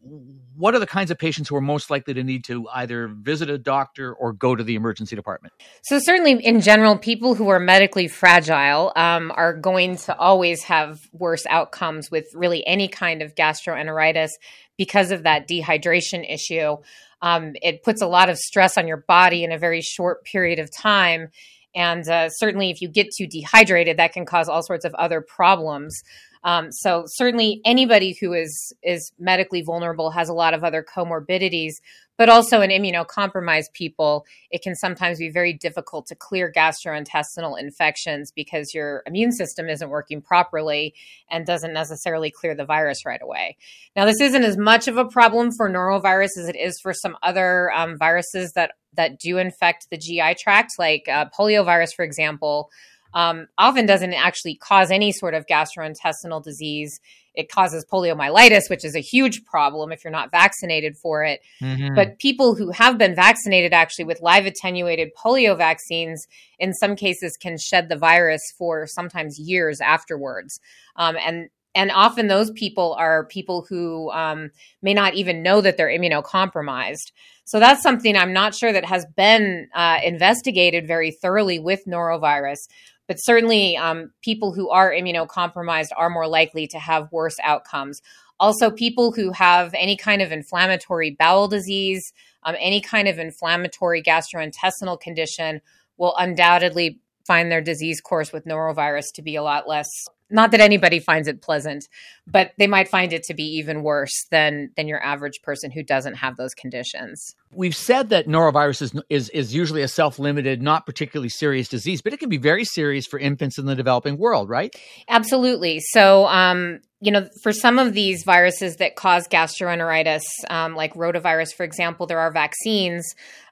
what 0.55 0.73
are 0.73 0.79
the 0.79 0.87
kinds 0.87 1.11
of 1.11 1.17
patients 1.17 1.49
who 1.49 1.55
are 1.55 1.61
most 1.61 1.89
likely 1.89 2.13
to 2.15 2.23
need 2.23 2.43
to 2.45 2.67
either 2.73 3.07
visit 3.07 3.49
a 3.49 3.57
doctor 3.57 4.13
or 4.13 4.33
go 4.33 4.55
to 4.55 4.63
the 4.63 4.75
emergency 4.75 5.15
department? 5.15 5.53
So 5.83 5.99
certainly 5.99 6.33
in 6.33 6.61
general 6.61 6.97
people 6.97 7.35
who 7.35 7.49
are 7.49 7.59
medically 7.59 8.07
fragile 8.07 8.91
um, 8.95 9.31
are 9.35 9.53
going 9.53 9.97
to 9.97 10.17
always 10.17 10.63
have 10.63 10.99
worse 11.11 11.45
outcomes 11.47 12.09
with 12.09 12.25
really 12.33 12.65
any 12.65 12.87
kind 12.87 13.21
of 13.21 13.35
gastroenteritis 13.35 14.31
because 14.77 15.11
of 15.11 15.23
that 15.23 15.47
dehydration 15.47 16.25
issue. 16.27 16.77
Um, 17.21 17.53
it 17.61 17.83
puts 17.83 18.01
a 18.01 18.07
lot 18.07 18.29
of 18.29 18.37
stress 18.37 18.77
on 18.77 18.87
your 18.87 19.03
body 19.07 19.43
in 19.43 19.51
a 19.51 19.57
very 19.57 19.81
short 19.81 20.23
period 20.23 20.59
of 20.59 20.69
time. 20.75 21.29
And 21.75 22.07
uh, 22.09 22.29
certainly 22.29 22.71
if 22.71 22.81
you 22.81 22.87
get 22.87 23.11
too 23.15 23.27
dehydrated 23.27 23.97
that 23.97 24.13
can 24.13 24.25
cause 24.25 24.49
all 24.49 24.63
sorts 24.63 24.85
of 24.85 24.93
other 24.95 25.21
problems 25.21 26.01
um, 26.43 26.71
so 26.71 27.03
certainly 27.07 27.61
anybody 27.65 28.17
who 28.19 28.33
is 28.33 28.73
is 28.83 29.11
medically 29.19 29.61
vulnerable 29.61 30.11
has 30.11 30.29
a 30.29 30.33
lot 30.33 30.53
of 30.53 30.63
other 30.63 30.83
comorbidities, 30.83 31.73
but 32.17 32.29
also 32.29 32.61
in 32.61 32.69
immunocompromised 32.69 33.73
people, 33.73 34.25
it 34.49 34.61
can 34.61 34.75
sometimes 34.75 35.19
be 35.19 35.29
very 35.29 35.53
difficult 35.53 36.07
to 36.07 36.15
clear 36.15 36.51
gastrointestinal 36.51 37.59
infections 37.59 38.31
because 38.31 38.73
your 38.73 39.03
immune 39.05 39.31
system 39.31 39.69
isn't 39.69 39.89
working 39.89 40.21
properly 40.21 40.93
and 41.29 41.45
doesn't 41.45 41.73
necessarily 41.73 42.31
clear 42.31 42.55
the 42.55 42.65
virus 42.65 43.05
right 43.05 43.21
away. 43.21 43.57
Now, 43.95 44.05
this 44.05 44.21
isn't 44.21 44.43
as 44.43 44.57
much 44.57 44.87
of 44.87 44.97
a 44.97 45.05
problem 45.05 45.51
for 45.55 45.69
norovirus 45.69 46.37
as 46.37 46.47
it 46.47 46.55
is 46.55 46.79
for 46.81 46.93
some 46.93 47.17
other 47.23 47.71
um, 47.71 47.97
viruses 47.97 48.53
that 48.53 48.71
that 48.93 49.19
do 49.19 49.37
infect 49.37 49.87
the 49.91 49.97
GI 49.97 50.35
tract, 50.39 50.71
like 50.79 51.07
uh, 51.07 51.25
poliovirus, 51.37 51.89
for 51.95 52.03
example 52.03 52.69
um, 53.17 53.47
often 53.57 53.87
doesn't 53.87 54.13
actually 54.13 54.53
cause 54.53 54.91
any 54.91 55.11
sort 55.11 55.33
of 55.33 55.47
gastrointestinal 55.47 56.43
disease. 56.43 56.99
It 57.33 57.49
causes 57.49 57.83
poliomyelitis, 57.91 58.69
which 58.69 58.85
is 58.85 58.95
a 58.95 58.99
huge 58.99 59.43
problem 59.43 59.91
if 59.91 60.03
you're 60.03 60.11
not 60.11 60.29
vaccinated 60.29 60.95
for 61.01 61.23
it. 61.23 61.39
Mm-hmm. 61.59 61.95
But 61.95 62.19
people 62.19 62.53
who 62.53 62.69
have 62.69 62.99
been 62.99 63.15
vaccinated 63.15 63.73
actually 63.73 64.05
with 64.05 64.21
live 64.21 64.45
attenuated 64.45 65.09
polio 65.17 65.57
vaccines, 65.57 66.27
in 66.59 66.73
some 66.73 66.95
cases, 66.95 67.37
can 67.41 67.57
shed 67.57 67.89
the 67.89 67.97
virus 67.97 68.43
for 68.55 68.85
sometimes 68.85 69.39
years 69.39 69.81
afterwards. 69.81 70.59
Um, 70.95 71.17
and 71.17 71.49
and 71.73 71.91
often 71.91 72.27
those 72.27 72.51
people 72.51 72.95
are 72.99 73.25
people 73.25 73.65
who 73.67 74.11
um, 74.11 74.51
may 74.81 74.93
not 74.93 75.15
even 75.15 75.43
know 75.43 75.61
that 75.61 75.77
they're 75.77 75.89
immunocompromised. 75.89 77.11
So 77.45 77.59
that's 77.59 77.83
something 77.83 78.17
I'm 78.17 78.33
not 78.33 78.55
sure 78.55 78.73
that 78.73 78.85
has 78.85 79.05
been 79.15 79.69
uh, 79.73 79.99
investigated 80.03 80.87
very 80.87 81.11
thoroughly 81.11 81.59
with 81.59 81.81
norovirus 81.87 82.67
but 83.07 83.17
certainly 83.17 83.77
um, 83.77 84.11
people 84.21 84.53
who 84.53 84.69
are 84.69 84.91
immunocompromised 84.91 85.89
are 85.95 86.09
more 86.09 86.27
likely 86.27 86.67
to 86.67 86.79
have 86.79 87.11
worse 87.11 87.37
outcomes. 87.43 88.01
Also, 88.39 88.69
people 88.69 89.11
who 89.11 89.31
have 89.31 89.73
any 89.73 89.97
kind 89.97 90.21
of 90.21 90.31
inflammatory 90.31 91.15
bowel 91.17 91.47
disease, 91.47 92.13
um, 92.43 92.55
any 92.59 92.81
kind 92.81 93.07
of 93.07 93.17
inflammatory 93.17 94.03
gastrointestinal 94.03 94.99
condition 94.99 95.61
will 95.97 96.15
undoubtedly 96.17 96.99
find 97.25 97.51
their 97.51 97.61
disease 97.61 97.99
course 97.99 98.31
with 98.31 98.45
norovirus 98.45 99.05
to 99.15 99.21
be 99.21 99.35
a 99.35 99.43
lot 99.43 99.67
less 99.67 99.89
not 100.29 100.51
that 100.51 100.59
anybody 100.59 100.99
finds 100.99 101.27
it 101.27 101.41
pleasant, 101.41 101.87
but 102.25 102.51
they 102.57 102.67
might 102.67 102.87
find 102.87 103.13
it 103.13 103.23
to 103.23 103.33
be 103.33 103.43
even 103.43 103.83
worse 103.83 104.25
than 104.29 104.71
than 104.75 104.87
your 104.87 105.03
average 105.03 105.41
person 105.41 105.71
who 105.71 105.83
doesn't 105.83 106.15
have 106.15 106.35
those 106.35 106.53
conditions. 106.53 107.35
We've 107.51 107.75
said 107.75 108.09
that 108.09 108.27
norovirus 108.27 108.81
is 108.81 109.01
is, 109.09 109.29
is 109.29 109.53
usually 109.53 109.81
a 109.81 109.87
self-limited, 109.87 110.61
not 110.61 110.85
particularly 110.85 111.29
serious 111.29 111.69
disease, 111.69 112.01
but 112.01 112.13
it 112.13 112.19
can 112.19 112.29
be 112.29 112.37
very 112.37 112.65
serious 112.65 113.05
for 113.05 113.19
infants 113.19 113.57
in 113.57 113.65
the 113.65 113.75
developing 113.75 114.17
world, 114.17 114.49
right? 114.49 114.75
Absolutely. 115.07 115.79
So, 115.79 116.25
um, 116.27 116.79
you 116.99 117.11
know, 117.11 117.27
for 117.43 117.53
some 117.53 117.79
of 117.79 117.93
these 117.93 118.23
viruses 118.23 118.77
that 118.77 118.95
cause 118.95 119.27
gastroenteritis, 119.27 120.23
um, 120.49 120.75
like 120.75 120.93
rotavirus, 120.95 121.53
for 121.53 121.63
example, 121.63 122.07
there 122.07 122.19
are 122.19 122.31
vaccines. 122.31 123.05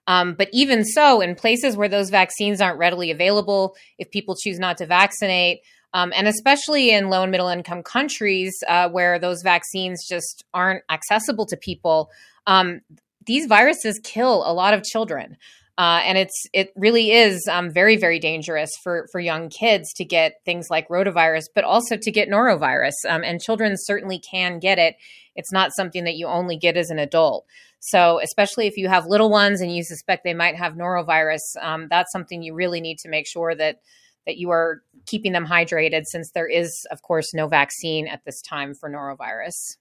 Um, 0.08 0.34
but 0.34 0.50
even 0.52 0.84
so, 0.84 1.22
in 1.22 1.36
places 1.36 1.76
where 1.76 1.90
those 1.90 2.10
vaccines 2.10 2.62
aren't 2.62 2.78
readily 2.78 3.12
available, 3.12 3.76
if 3.98 4.12
people 4.12 4.36
choose 4.36 4.60
not 4.60 4.78
to 4.78 4.86
vaccinate, 4.86 5.62
um, 5.96 6.12
and 6.14 6.28
especially 6.28 6.92
in 6.92 7.10
low 7.10 7.24
and 7.24 7.32
middle 7.32 7.48
income 7.48 7.82
countries 7.82 8.54
uh, 8.68 8.90
where 8.90 9.18
those 9.18 9.42
vaccines 9.42 10.06
just 10.06 10.44
aren't 10.54 10.84
accessible 10.90 11.46
to 11.46 11.56
people, 11.56 12.12
um, 12.48 12.82
these 13.26 13.48
viruses 13.48 13.98
kill 14.04 14.44
a 14.46 14.52
lot 14.52 14.74
of 14.74 14.84
children. 14.84 15.38
Uh, 15.78 16.02
and 16.04 16.18
it's 16.18 16.44
it 16.54 16.72
really 16.76 17.12
is 17.12 17.48
um, 17.50 17.70
very 17.70 17.96
very 17.96 18.20
dangerous 18.20 18.72
for 18.84 19.08
for 19.12 19.20
young 19.20 19.50
kids 19.50 19.94
to 19.94 20.04
get 20.04 20.42
things 20.44 20.68
like 20.70 20.88
rotavirus, 20.90 21.46
but 21.54 21.64
also 21.64 21.96
to 21.96 22.12
get 22.12 22.30
norovirus. 22.30 22.94
Um, 23.08 23.24
and 23.24 23.42
children 23.42 23.76
certainly 23.78 24.20
can 24.20 24.60
get 24.60 24.78
it. 24.78 24.98
It's 25.36 25.54
not 25.54 25.74
something 25.76 26.04
that 26.04 26.16
you 26.16 26.28
only 26.28 26.58
get 26.58 26.76
as 26.76 26.90
an 26.90 27.00
adult. 27.00 27.46
So 27.80 28.20
especially 28.22 28.68
if 28.68 28.76
you 28.76 28.90
have 28.90 29.06
little 29.06 29.30
ones 29.30 29.62
and 29.62 29.74
you 29.74 29.84
suspect 29.84 30.26
they 30.26 30.34
might 30.34 30.56
have 30.56 30.74
norovirus, 30.74 31.44
um, 31.62 31.88
that's 31.90 32.12
something 32.12 32.42
you 32.42 32.54
really 32.54 32.82
need 32.82 32.98
to 33.00 33.10
make 33.10 33.28
sure 33.28 33.56
that 33.56 33.80
that 34.26 34.38
you 34.38 34.50
are 34.50 34.82
keeping 35.06 35.32
them 35.32 35.46
hydrated 35.46 36.06
since 36.06 36.32
there 36.32 36.48
is, 36.48 36.86
of 36.92 37.02
course, 37.02 37.34
no 37.34 37.48
vaccine 37.48 38.08
at 38.08 38.24
this 38.26 38.42
time 38.42 38.74
for 38.74 38.90
norovirus. 38.90 39.78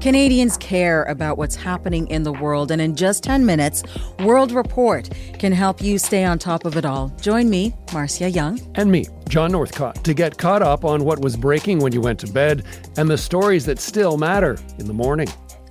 Canadians 0.00 0.58
care 0.58 1.04
about 1.04 1.38
what's 1.38 1.56
happening 1.56 2.06
in 2.08 2.22
the 2.22 2.32
world, 2.32 2.70
and 2.70 2.82
in 2.82 2.94
just 2.94 3.24
10 3.24 3.46
minutes, 3.46 3.82
World 4.20 4.52
Report 4.52 5.08
can 5.38 5.52
help 5.52 5.80
you 5.80 5.98
stay 5.98 6.22
on 6.22 6.38
top 6.38 6.64
of 6.64 6.76
it 6.76 6.84
all. 6.84 7.08
Join 7.20 7.48
me, 7.48 7.74
Marcia 7.92 8.28
Young. 8.28 8.60
And 8.74 8.92
me, 8.92 9.06
John 9.28 9.52
Northcott, 9.52 10.04
to 10.04 10.12
get 10.12 10.36
caught 10.36 10.62
up 10.62 10.84
on 10.84 11.04
what 11.04 11.20
was 11.20 11.34
breaking 11.36 11.78
when 11.78 11.92
you 11.92 12.00
went 12.02 12.20
to 12.20 12.26
bed 12.26 12.64
and 12.96 13.08
the 13.08 13.18
stories 13.18 13.64
that 13.66 13.78
still 13.78 14.18
matter 14.18 14.58
in 14.78 14.86
the 14.86 14.92
morning. 14.92 15.28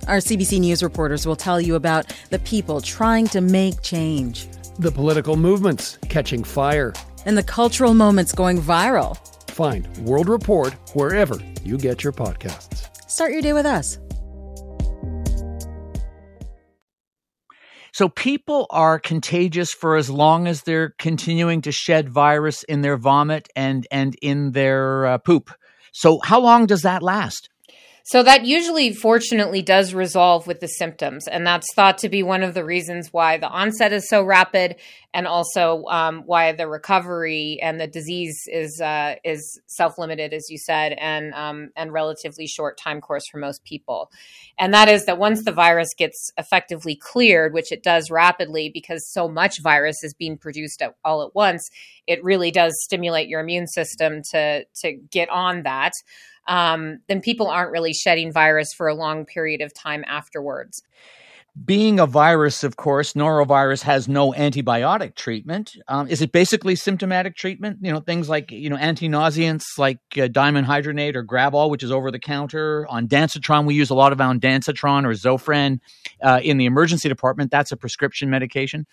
Our 0.08 0.18
CBC 0.18 0.60
News 0.60 0.82
reporters 0.82 1.26
will 1.26 1.36
tell 1.36 1.60
you 1.60 1.76
about 1.76 2.12
the 2.30 2.38
people 2.40 2.80
trying 2.80 3.28
to 3.28 3.40
make 3.40 3.80
change, 3.82 4.48
the 4.78 4.90
political 4.90 5.36
movements 5.36 5.98
catching 6.08 6.44
fire 6.44 6.92
and 7.26 7.36
the 7.36 7.42
cultural 7.42 7.92
moments 7.92 8.32
going 8.32 8.58
viral. 8.58 9.18
Find 9.50 9.86
World 9.98 10.30
Report 10.30 10.74
wherever 10.94 11.36
you 11.62 11.76
get 11.76 12.02
your 12.02 12.12
podcasts. 12.14 12.88
Start 13.10 13.32
your 13.32 13.42
day 13.42 13.52
with 13.52 13.66
us. 13.66 13.98
So 17.92 18.10
people 18.10 18.66
are 18.68 18.98
contagious 18.98 19.72
for 19.72 19.96
as 19.96 20.10
long 20.10 20.46
as 20.46 20.64
they're 20.64 20.90
continuing 20.98 21.62
to 21.62 21.72
shed 21.72 22.10
virus 22.10 22.62
in 22.64 22.82
their 22.82 22.98
vomit 22.98 23.48
and 23.56 23.86
and 23.90 24.14
in 24.20 24.52
their 24.52 25.06
uh, 25.06 25.18
poop. 25.18 25.50
So 25.92 26.20
how 26.22 26.38
long 26.40 26.66
does 26.66 26.82
that 26.82 27.02
last? 27.02 27.48
So 28.08 28.22
that 28.22 28.44
usually, 28.46 28.92
fortunately, 28.92 29.62
does 29.62 29.92
resolve 29.92 30.46
with 30.46 30.60
the 30.60 30.68
symptoms, 30.68 31.26
and 31.26 31.44
that's 31.44 31.66
thought 31.74 31.98
to 31.98 32.08
be 32.08 32.22
one 32.22 32.44
of 32.44 32.54
the 32.54 32.64
reasons 32.64 33.12
why 33.12 33.36
the 33.36 33.48
onset 33.48 33.92
is 33.92 34.08
so 34.08 34.22
rapid, 34.22 34.76
and 35.12 35.26
also 35.26 35.82
um, 35.86 36.22
why 36.24 36.52
the 36.52 36.68
recovery 36.68 37.58
and 37.60 37.80
the 37.80 37.88
disease 37.88 38.40
is 38.46 38.80
uh, 38.80 39.16
is 39.24 39.60
self 39.66 39.98
limited, 39.98 40.32
as 40.32 40.46
you 40.48 40.56
said, 40.56 40.92
and 40.92 41.34
um, 41.34 41.70
and 41.74 41.92
relatively 41.92 42.46
short 42.46 42.78
time 42.78 43.00
course 43.00 43.24
for 43.28 43.38
most 43.38 43.64
people. 43.64 44.08
And 44.56 44.72
that 44.72 44.88
is 44.88 45.06
that 45.06 45.18
once 45.18 45.44
the 45.44 45.50
virus 45.50 45.88
gets 45.98 46.30
effectively 46.38 46.94
cleared, 46.94 47.52
which 47.52 47.72
it 47.72 47.82
does 47.82 48.08
rapidly 48.08 48.70
because 48.72 49.10
so 49.10 49.26
much 49.26 49.60
virus 49.64 50.04
is 50.04 50.14
being 50.14 50.38
produced 50.38 50.80
at, 50.80 50.94
all 51.04 51.26
at 51.26 51.34
once, 51.34 51.68
it 52.06 52.22
really 52.22 52.52
does 52.52 52.72
stimulate 52.84 53.28
your 53.28 53.40
immune 53.40 53.66
system 53.66 54.22
to 54.30 54.64
to 54.82 54.92
get 55.10 55.28
on 55.28 55.64
that 55.64 55.90
um, 56.48 56.98
then 57.08 57.20
people 57.20 57.48
aren't 57.48 57.72
really 57.72 57.92
shedding 57.92 58.32
virus 58.32 58.68
for 58.76 58.88
a 58.88 58.94
long 58.94 59.24
period 59.24 59.60
of 59.60 59.72
time 59.74 60.04
afterwards. 60.06 60.82
Being 61.64 61.98
a 61.98 62.04
virus, 62.04 62.64
of 62.64 62.76
course, 62.76 63.14
norovirus 63.14 63.80
has 63.80 64.08
no 64.08 64.32
antibiotic 64.32 65.14
treatment. 65.14 65.74
Um, 65.88 66.06
is 66.06 66.20
it 66.20 66.30
basically 66.30 66.76
symptomatic 66.76 67.34
treatment? 67.34 67.78
You 67.80 67.92
know, 67.92 68.00
things 68.00 68.28
like 68.28 68.50
you 68.50 68.68
know 68.68 68.76
anti-nauseants 68.76 69.62
like 69.78 69.96
uh, 70.16 70.28
dimenhydrinate 70.28 71.14
or 71.14 71.24
Gravol, 71.24 71.70
which 71.70 71.82
is 71.82 71.90
over 71.90 72.10
the 72.10 72.18
counter. 72.18 72.86
Ondansetron, 72.90 73.64
we 73.64 73.74
use 73.74 73.88
a 73.88 73.94
lot 73.94 74.12
of 74.12 74.18
ondansetron 74.18 75.06
or 75.06 75.12
Zofran 75.12 75.80
uh, 76.22 76.40
in 76.42 76.58
the 76.58 76.66
emergency 76.66 77.08
department. 77.08 77.50
That's 77.50 77.72
a 77.72 77.76
prescription 77.78 78.28
medication. 78.28 78.86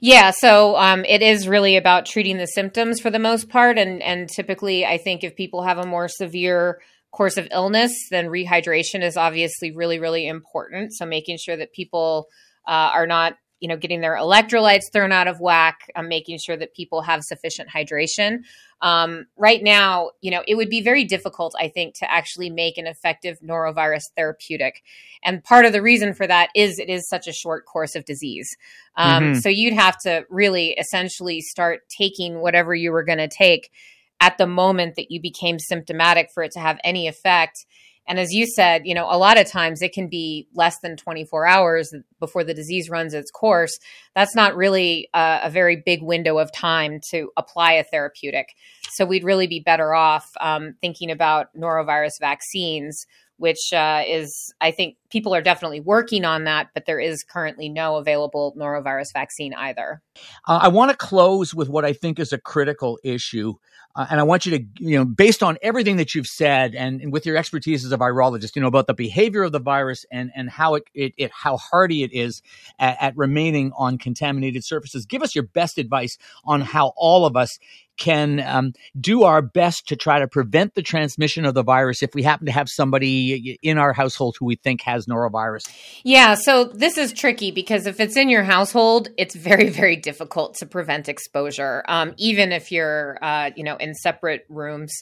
Yeah, 0.00 0.30
so 0.30 0.74
um, 0.76 1.04
it 1.04 1.20
is 1.20 1.46
really 1.46 1.76
about 1.76 2.06
treating 2.06 2.38
the 2.38 2.46
symptoms 2.46 2.98
for 2.98 3.10
the 3.10 3.18
most 3.18 3.50
part, 3.50 3.76
and 3.76 4.02
and 4.02 4.26
typically, 4.30 4.86
I 4.86 4.96
think 4.96 5.22
if 5.22 5.36
people 5.36 5.64
have 5.64 5.76
a 5.76 5.84
more 5.84 6.08
severe 6.08 6.80
course 7.12 7.36
of 7.36 7.48
illness, 7.50 7.92
then 8.10 8.26
rehydration 8.26 9.02
is 9.02 9.16
obviously 9.16 9.72
really, 9.72 9.98
really 9.98 10.26
important. 10.26 10.92
So 10.92 11.06
making 11.06 11.38
sure 11.38 11.56
that 11.56 11.72
people 11.72 12.26
uh, 12.66 12.90
are 12.92 13.06
not, 13.06 13.36
you 13.60 13.68
know, 13.68 13.76
getting 13.76 14.02
their 14.02 14.16
electrolytes 14.16 14.92
thrown 14.92 15.12
out 15.12 15.28
of 15.28 15.40
whack, 15.40 15.78
um, 15.94 16.08
making 16.08 16.38
sure 16.44 16.58
that 16.58 16.74
people 16.74 17.00
have 17.00 17.22
sufficient 17.22 17.70
hydration. 17.70 18.40
Um, 18.82 19.24
right 19.38 19.62
now, 19.62 20.10
you 20.20 20.30
know, 20.30 20.42
it 20.46 20.56
would 20.56 20.68
be 20.68 20.82
very 20.82 21.04
difficult, 21.04 21.54
I 21.58 21.68
think, 21.68 21.94
to 22.00 22.10
actually 22.10 22.50
make 22.50 22.76
an 22.76 22.86
effective 22.86 23.38
norovirus 23.42 24.02
therapeutic. 24.14 24.82
And 25.24 25.42
part 25.42 25.64
of 25.64 25.72
the 25.72 25.80
reason 25.80 26.12
for 26.12 26.26
that 26.26 26.50
is 26.54 26.78
it 26.78 26.90
is 26.90 27.08
such 27.08 27.26
a 27.26 27.32
short 27.32 27.64
course 27.64 27.94
of 27.94 28.04
disease. 28.04 28.48
Um, 28.96 29.22
mm-hmm. 29.22 29.38
So 29.38 29.48
you'd 29.48 29.72
have 29.72 29.96
to 30.02 30.26
really 30.28 30.72
essentially 30.72 31.40
start 31.40 31.80
taking 31.88 32.40
whatever 32.40 32.74
you 32.74 32.92
were 32.92 33.04
going 33.04 33.18
to 33.18 33.28
take 33.28 33.70
at 34.20 34.38
the 34.38 34.46
moment 34.46 34.96
that 34.96 35.10
you 35.10 35.20
became 35.20 35.58
symptomatic 35.58 36.30
for 36.32 36.42
it 36.42 36.52
to 36.52 36.60
have 36.60 36.78
any 36.84 37.06
effect. 37.06 37.66
And 38.08 38.20
as 38.20 38.32
you 38.32 38.46
said, 38.46 38.82
you 38.84 38.94
know, 38.94 39.06
a 39.10 39.18
lot 39.18 39.38
of 39.38 39.50
times 39.50 39.82
it 39.82 39.92
can 39.92 40.08
be 40.08 40.46
less 40.54 40.78
than 40.80 40.96
24 40.96 41.46
hours 41.46 41.92
before 42.20 42.44
the 42.44 42.54
disease 42.54 42.88
runs 42.88 43.14
its 43.14 43.30
course. 43.30 43.76
That's 44.14 44.34
not 44.34 44.56
really 44.56 45.08
a, 45.12 45.40
a 45.44 45.50
very 45.50 45.82
big 45.84 46.02
window 46.02 46.38
of 46.38 46.52
time 46.52 47.00
to 47.10 47.30
apply 47.36 47.72
a 47.72 47.84
therapeutic. 47.84 48.54
So 48.92 49.04
we'd 49.04 49.24
really 49.24 49.48
be 49.48 49.60
better 49.60 49.92
off 49.92 50.30
um, 50.40 50.74
thinking 50.80 51.10
about 51.10 51.48
norovirus 51.56 52.20
vaccines, 52.20 53.06
which 53.38 53.72
uh, 53.72 54.02
is, 54.06 54.54
I 54.60 54.70
think 54.70 54.96
people 55.10 55.34
are 55.34 55.42
definitely 55.42 55.80
working 55.80 56.24
on 56.24 56.44
that, 56.44 56.68
but 56.74 56.86
there 56.86 57.00
is 57.00 57.22
currently 57.22 57.68
no 57.68 57.96
available 57.96 58.54
norovirus 58.58 59.12
vaccine 59.12 59.54
either. 59.54 60.02
Uh, 60.46 60.60
I 60.62 60.68
want 60.68 60.90
to 60.90 60.96
close 60.96 61.54
with 61.54 61.68
what 61.68 61.84
I 61.84 61.92
think 61.92 62.18
is 62.18 62.32
a 62.32 62.38
critical 62.38 62.98
issue. 63.04 63.54
Uh, 63.96 64.06
and 64.10 64.20
I 64.20 64.24
want 64.24 64.44
you 64.44 64.58
to, 64.58 64.64
you 64.78 64.98
know, 64.98 65.06
based 65.06 65.42
on 65.42 65.56
everything 65.62 65.96
that 65.96 66.14
you've 66.14 66.26
said 66.26 66.74
and, 66.74 67.00
and, 67.00 67.10
with 67.10 67.24
your 67.24 67.38
expertise 67.38 67.82
as 67.82 67.92
a 67.92 67.96
virologist, 67.96 68.54
you 68.54 68.60
know, 68.60 68.68
about 68.68 68.86
the 68.86 68.94
behavior 68.94 69.42
of 69.42 69.52
the 69.52 69.58
virus 69.58 70.04
and, 70.12 70.30
and 70.36 70.50
how 70.50 70.74
it, 70.74 70.84
it, 70.92 71.14
it 71.16 71.30
how 71.32 71.56
hardy 71.56 72.02
it 72.02 72.12
is 72.12 72.42
at, 72.78 72.98
at 73.00 73.16
remaining 73.16 73.72
on 73.74 73.96
contaminated 73.96 74.64
surfaces, 74.64 75.06
give 75.06 75.22
us 75.22 75.34
your 75.34 75.44
best 75.44 75.78
advice 75.78 76.18
on 76.44 76.60
how 76.60 76.92
all 76.96 77.24
of 77.24 77.36
us 77.36 77.58
can 77.96 78.40
um, 78.40 78.72
do 78.98 79.24
our 79.24 79.42
best 79.42 79.88
to 79.88 79.96
try 79.96 80.18
to 80.18 80.28
prevent 80.28 80.74
the 80.74 80.82
transmission 80.82 81.44
of 81.44 81.54
the 81.54 81.62
virus 81.62 82.02
if 82.02 82.14
we 82.14 82.22
happen 82.22 82.46
to 82.46 82.52
have 82.52 82.68
somebody 82.68 83.58
in 83.62 83.78
our 83.78 83.92
household 83.92 84.36
who 84.38 84.46
we 84.46 84.56
think 84.56 84.82
has 84.82 84.95
norovirus? 85.04 85.70
Yeah, 86.02 86.34
so 86.34 86.64
this 86.64 86.96
is 86.96 87.12
tricky 87.12 87.50
because 87.50 87.86
if 87.86 88.00
it's 88.00 88.16
in 88.16 88.30
your 88.30 88.44
household, 88.44 89.08
it's 89.18 89.34
very, 89.34 89.68
very 89.68 89.96
difficult 89.96 90.54
to 90.60 90.66
prevent 90.66 91.10
exposure, 91.10 91.84
um, 91.88 92.14
even 92.16 92.52
if 92.52 92.72
you're, 92.72 93.18
uh, 93.20 93.50
you 93.54 93.64
know, 93.64 93.76
in 93.76 93.92
separate 93.92 94.46
rooms. 94.48 94.94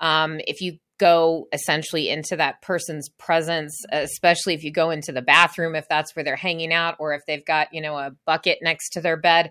Um, 0.00 0.40
if 0.48 0.60
you 0.60 0.78
go 0.98 1.46
essentially 1.52 2.08
into 2.08 2.36
that 2.36 2.62
person's 2.62 3.08
presence, 3.18 3.78
especially 3.92 4.54
if 4.54 4.64
you 4.64 4.72
go 4.72 4.90
into 4.90 5.12
the 5.12 5.22
bathroom, 5.22 5.76
if 5.76 5.86
that's 5.88 6.16
where 6.16 6.24
they're 6.24 6.36
hanging 6.36 6.72
out, 6.72 6.96
or 6.98 7.14
if 7.14 7.22
they've 7.26 7.44
got, 7.44 7.72
you 7.72 7.80
know, 7.80 7.96
a 7.96 8.12
bucket 8.24 8.58
next 8.62 8.90
to 8.90 9.00
their 9.00 9.16
bed, 9.16 9.50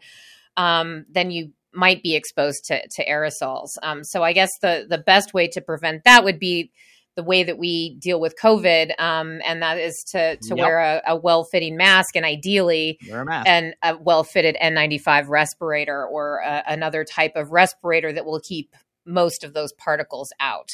um, 0.58 1.06
then 1.10 1.32
you 1.32 1.52
might 1.74 2.02
be 2.02 2.15
exposed 2.15 2.65
to, 2.65 2.82
to 2.96 3.06
aerosols. 3.06 3.69
Um, 3.84 4.04
so 4.04 4.24
I 4.24 4.34
guess 4.34 4.50
the 4.62 4.86
the 4.89 4.98
best 4.98 5.34
way 5.34 5.48
to 5.50 5.62
prevent 5.62 6.04
that 6.06 6.24
would 6.24 6.39
be 6.39 6.72
the 7.15 7.23
way 7.23 7.43
that 7.43 7.58
we 7.58 7.95
deal 7.95 8.19
with 8.19 8.36
COVID, 8.41 8.99
um, 8.99 9.41
and 9.45 9.62
that 9.62 9.78
is 9.78 10.04
to 10.12 10.38
to 10.38 10.49
yep. 10.49 10.58
wear 10.58 10.80
a, 10.80 11.01
a 11.08 11.15
well 11.15 11.43
fitting 11.45 11.78
mask, 11.78 12.15
and 12.15 12.25
ideally, 12.25 12.99
a 13.12 13.43
and 13.45 13.75
a 13.82 13.97
well 13.97 14.23
fitted 14.23 14.58
N95 14.62 15.30
respirator 15.30 16.06
or 16.06 16.39
a, 16.39 16.63
another 16.67 17.04
type 17.04 17.36
of 17.36 17.51
respirator 17.51 18.12
that 18.13 18.25
will 18.25 18.41
keep 18.41 18.75
most 19.06 19.43
of 19.43 19.54
those 19.54 19.71
particles 19.73 20.30
out. 20.39 20.69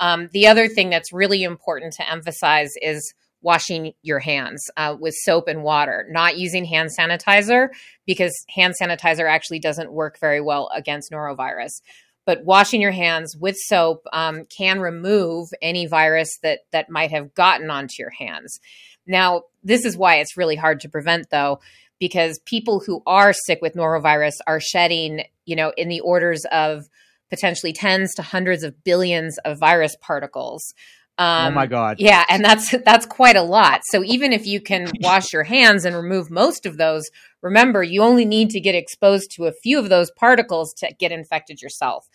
Um, 0.00 0.28
the 0.32 0.46
other 0.46 0.68
thing 0.68 0.90
that's 0.90 1.12
really 1.12 1.42
important 1.42 1.92
to 1.94 2.10
emphasize 2.10 2.70
is 2.80 3.14
washing 3.42 3.92
your 4.02 4.18
hands 4.18 4.64
uh, 4.78 4.96
with 4.98 5.14
soap 5.22 5.48
and 5.48 5.62
water, 5.62 6.06
not 6.10 6.38
using 6.38 6.64
hand 6.64 6.88
sanitizer 6.98 7.68
because 8.06 8.32
hand 8.48 8.74
sanitizer 8.80 9.30
actually 9.30 9.58
doesn't 9.58 9.92
work 9.92 10.18
very 10.18 10.40
well 10.40 10.70
against 10.74 11.12
norovirus 11.12 11.82
but 12.26 12.44
washing 12.44 12.80
your 12.80 12.92
hands 12.92 13.36
with 13.36 13.56
soap 13.56 14.04
um, 14.12 14.44
can 14.46 14.80
remove 14.80 15.48
any 15.60 15.86
virus 15.86 16.30
that 16.42 16.60
that 16.72 16.90
might 16.90 17.10
have 17.10 17.34
gotten 17.34 17.70
onto 17.70 17.94
your 17.98 18.10
hands. 18.10 18.58
Now, 19.06 19.42
this 19.62 19.84
is 19.84 19.96
why 19.96 20.16
it's 20.16 20.36
really 20.36 20.56
hard 20.56 20.80
to 20.80 20.88
prevent, 20.88 21.30
though, 21.30 21.60
because 21.98 22.40
people 22.46 22.80
who 22.80 23.02
are 23.06 23.32
sick 23.32 23.60
with 23.60 23.74
norovirus 23.74 24.34
are 24.46 24.60
shedding, 24.60 25.24
you 25.44 25.56
know, 25.56 25.72
in 25.76 25.88
the 25.88 26.00
orders 26.00 26.44
of 26.50 26.88
potentially 27.30 27.72
tens 27.72 28.14
to 28.14 28.22
hundreds 28.22 28.62
of 28.62 28.84
billions 28.84 29.38
of 29.44 29.58
virus 29.58 29.96
particles. 30.00 30.74
Um, 31.16 31.52
oh 31.52 31.54
my 31.54 31.66
god! 31.66 31.96
Yeah, 32.00 32.24
and 32.28 32.44
that's 32.44 32.74
that's 32.84 33.06
quite 33.06 33.36
a 33.36 33.42
lot. 33.42 33.82
So 33.84 34.02
even 34.02 34.32
if 34.32 34.46
you 34.46 34.60
can 34.60 34.90
wash 35.00 35.32
your 35.32 35.44
hands 35.44 35.84
and 35.84 35.94
remove 35.94 36.30
most 36.30 36.66
of 36.66 36.76
those, 36.76 37.08
remember 37.42 37.82
you 37.82 38.02
only 38.02 38.24
need 38.24 38.50
to 38.50 38.60
get 38.60 38.74
exposed 38.74 39.30
to 39.36 39.46
a 39.46 39.52
few 39.62 39.78
of 39.78 39.88
those 39.88 40.10
particles 40.12 40.74
to 40.78 40.92
get 40.98 41.12
infected 41.12 41.62
yourself. 41.62 42.06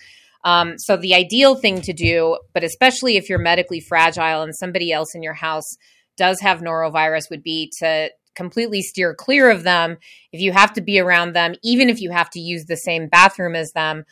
Um, 0.43 0.77
so 0.77 0.95
the 0.97 1.15
ideal 1.15 1.55
thing 1.55 1.81
to 1.81 1.93
do, 1.93 2.37
but 2.53 2.63
especially 2.63 3.17
if 3.17 3.29
you're 3.29 3.39
medically 3.39 3.79
fragile 3.79 4.41
and 4.41 4.55
somebody 4.55 4.91
else 4.91 5.13
in 5.13 5.23
your 5.23 5.33
house 5.33 5.77
does 6.17 6.39
have 6.41 6.59
norovirus, 6.59 7.29
would 7.29 7.43
be 7.43 7.71
to 7.79 8.09
completely 8.35 8.81
steer 8.81 9.13
clear 9.13 9.49
of 9.49 9.63
them. 9.63 9.97
If 10.31 10.41
you 10.41 10.51
have 10.51 10.73
to 10.73 10.81
be 10.81 10.99
around 10.99 11.33
them, 11.33 11.55
even 11.63 11.89
if 11.89 12.01
you 12.01 12.11
have 12.11 12.29
to 12.31 12.39
use 12.39 12.65
the 12.65 12.77
same 12.77 13.07
bathroom 13.07 13.55
as 13.55 13.71
them, 13.71 14.03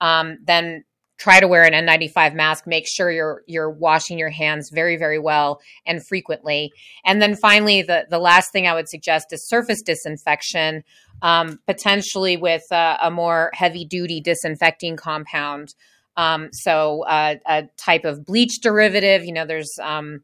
um, 0.00 0.38
then 0.44 0.84
try 1.18 1.40
to 1.40 1.48
wear 1.48 1.64
an 1.64 1.72
N95 1.72 2.34
mask. 2.34 2.66
Make 2.66 2.86
sure 2.86 3.10
you're 3.10 3.42
you're 3.46 3.70
washing 3.70 4.18
your 4.18 4.30
hands 4.30 4.70
very 4.72 4.96
very 4.96 5.18
well 5.18 5.60
and 5.86 6.06
frequently. 6.06 6.72
And 7.04 7.20
then 7.20 7.36
finally, 7.36 7.82
the 7.82 8.06
the 8.08 8.18
last 8.18 8.52
thing 8.52 8.66
I 8.66 8.74
would 8.74 8.88
suggest 8.88 9.32
is 9.32 9.48
surface 9.48 9.82
disinfection, 9.82 10.84
um, 11.22 11.58
potentially 11.66 12.36
with 12.36 12.64
a 12.70 13.10
more 13.10 13.50
heavy 13.54 13.84
duty 13.84 14.20
disinfecting 14.20 14.96
compound. 14.96 15.74
Um, 16.16 16.48
so 16.52 17.04
uh, 17.04 17.36
a 17.46 17.64
type 17.76 18.04
of 18.04 18.24
bleach 18.24 18.60
derivative. 18.62 19.24
You 19.24 19.32
know, 19.32 19.46
there's 19.46 19.72
um, 19.82 20.22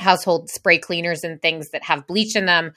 household 0.00 0.50
spray 0.50 0.78
cleaners 0.78 1.22
and 1.22 1.40
things 1.40 1.70
that 1.70 1.84
have 1.84 2.06
bleach 2.06 2.34
in 2.34 2.46
them 2.46 2.72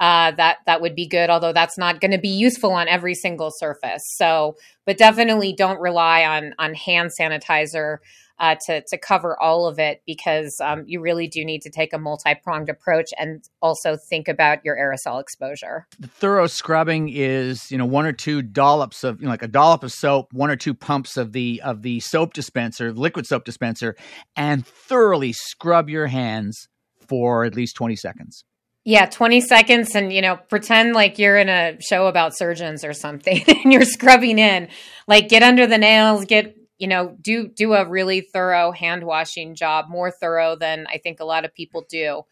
uh, 0.00 0.30
that 0.32 0.58
that 0.66 0.80
would 0.80 0.94
be 0.94 1.06
good. 1.06 1.30
Although 1.30 1.52
that's 1.52 1.78
not 1.78 2.00
going 2.00 2.12
to 2.12 2.18
be 2.18 2.28
useful 2.28 2.70
on 2.72 2.88
every 2.88 3.14
single 3.14 3.50
surface. 3.50 4.02
So, 4.16 4.56
but 4.86 4.98
definitely 4.98 5.52
don't 5.52 5.80
rely 5.80 6.24
on 6.24 6.54
on 6.58 6.74
hand 6.74 7.10
sanitizer. 7.18 7.98
Uh, 8.40 8.54
to 8.64 8.80
to 8.86 8.96
cover 8.96 9.36
all 9.42 9.66
of 9.66 9.80
it 9.80 10.00
because 10.06 10.60
um, 10.62 10.84
you 10.86 11.00
really 11.00 11.26
do 11.26 11.44
need 11.44 11.60
to 11.60 11.70
take 11.70 11.92
a 11.92 11.98
multi 11.98 12.36
pronged 12.36 12.68
approach 12.68 13.10
and 13.18 13.42
also 13.60 13.96
think 13.96 14.28
about 14.28 14.64
your 14.64 14.76
aerosol 14.76 15.20
exposure. 15.20 15.88
The 15.98 16.06
thorough 16.06 16.46
scrubbing 16.46 17.08
is 17.08 17.68
you 17.68 17.76
know 17.76 17.84
one 17.84 18.06
or 18.06 18.12
two 18.12 18.42
dollops 18.42 19.02
of 19.02 19.18
you 19.18 19.24
know, 19.24 19.30
like 19.32 19.42
a 19.42 19.48
dollop 19.48 19.82
of 19.82 19.90
soap, 19.90 20.32
one 20.32 20.50
or 20.50 20.56
two 20.56 20.72
pumps 20.72 21.16
of 21.16 21.32
the 21.32 21.60
of 21.64 21.82
the 21.82 21.98
soap 21.98 22.32
dispenser, 22.32 22.92
liquid 22.92 23.26
soap 23.26 23.44
dispenser, 23.44 23.96
and 24.36 24.64
thoroughly 24.64 25.32
scrub 25.32 25.90
your 25.90 26.06
hands 26.06 26.68
for 27.08 27.44
at 27.44 27.56
least 27.56 27.74
twenty 27.74 27.96
seconds. 27.96 28.44
Yeah, 28.84 29.06
20 29.06 29.40
seconds 29.42 29.94
and 29.94 30.12
you 30.12 30.22
know, 30.22 30.36
pretend 30.36 30.94
like 30.94 31.18
you're 31.18 31.36
in 31.36 31.48
a 31.48 31.78
show 31.80 32.06
about 32.06 32.36
surgeons 32.36 32.84
or 32.84 32.92
something 32.92 33.42
and 33.48 33.72
you're 33.72 33.84
scrubbing 33.84 34.38
in. 34.38 34.68
Like 35.06 35.28
get 35.28 35.42
under 35.42 35.66
the 35.66 35.78
nails, 35.78 36.24
get 36.24 36.56
you 36.78 36.86
know, 36.86 37.16
do 37.20 37.48
do 37.48 37.74
a 37.74 37.86
really 37.86 38.20
thorough 38.20 38.70
hand 38.72 39.04
washing 39.04 39.54
job, 39.54 39.86
more 39.88 40.10
thorough 40.10 40.56
than 40.56 40.86
I 40.88 40.98
think 40.98 41.20
a 41.20 41.24
lot 41.24 41.44
of 41.44 41.54
people 41.54 41.84
do. 41.88 42.22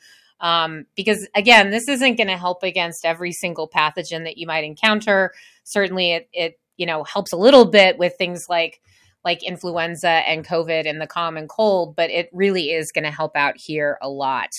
Um, 0.40 0.87
because 0.94 1.26
again, 1.35 1.70
this 1.70 1.88
isn't 1.88 2.16
going 2.16 2.28
to 2.28 2.37
help 2.37 2.62
against 2.62 3.04
every 3.04 3.32
single 3.32 3.68
pathogen 3.68 4.24
that 4.24 4.38
you 4.38 4.46
might 4.46 4.64
encounter. 4.64 5.32
Certainly, 5.64 6.12
it 6.12 6.28
it 6.32 6.61
you 6.76 6.87
know 6.87 7.04
helps 7.04 7.32
a 7.32 7.37
little 7.37 7.64
bit 7.64 7.98
with 7.98 8.14
things 8.16 8.46
like 8.48 8.80
like 9.26 9.42
influenza 9.42 10.08
and 10.08 10.46
COVID 10.46 10.88
and 10.88 11.00
the 11.00 11.06
common 11.08 11.48
cold, 11.48 11.96
but 11.96 12.10
it 12.10 12.30
really 12.32 12.70
is 12.70 12.92
going 12.92 13.02
to 13.02 13.10
help 13.10 13.34
out 13.34 13.54
here 13.56 13.98
a 14.00 14.08
lot. 14.08 14.50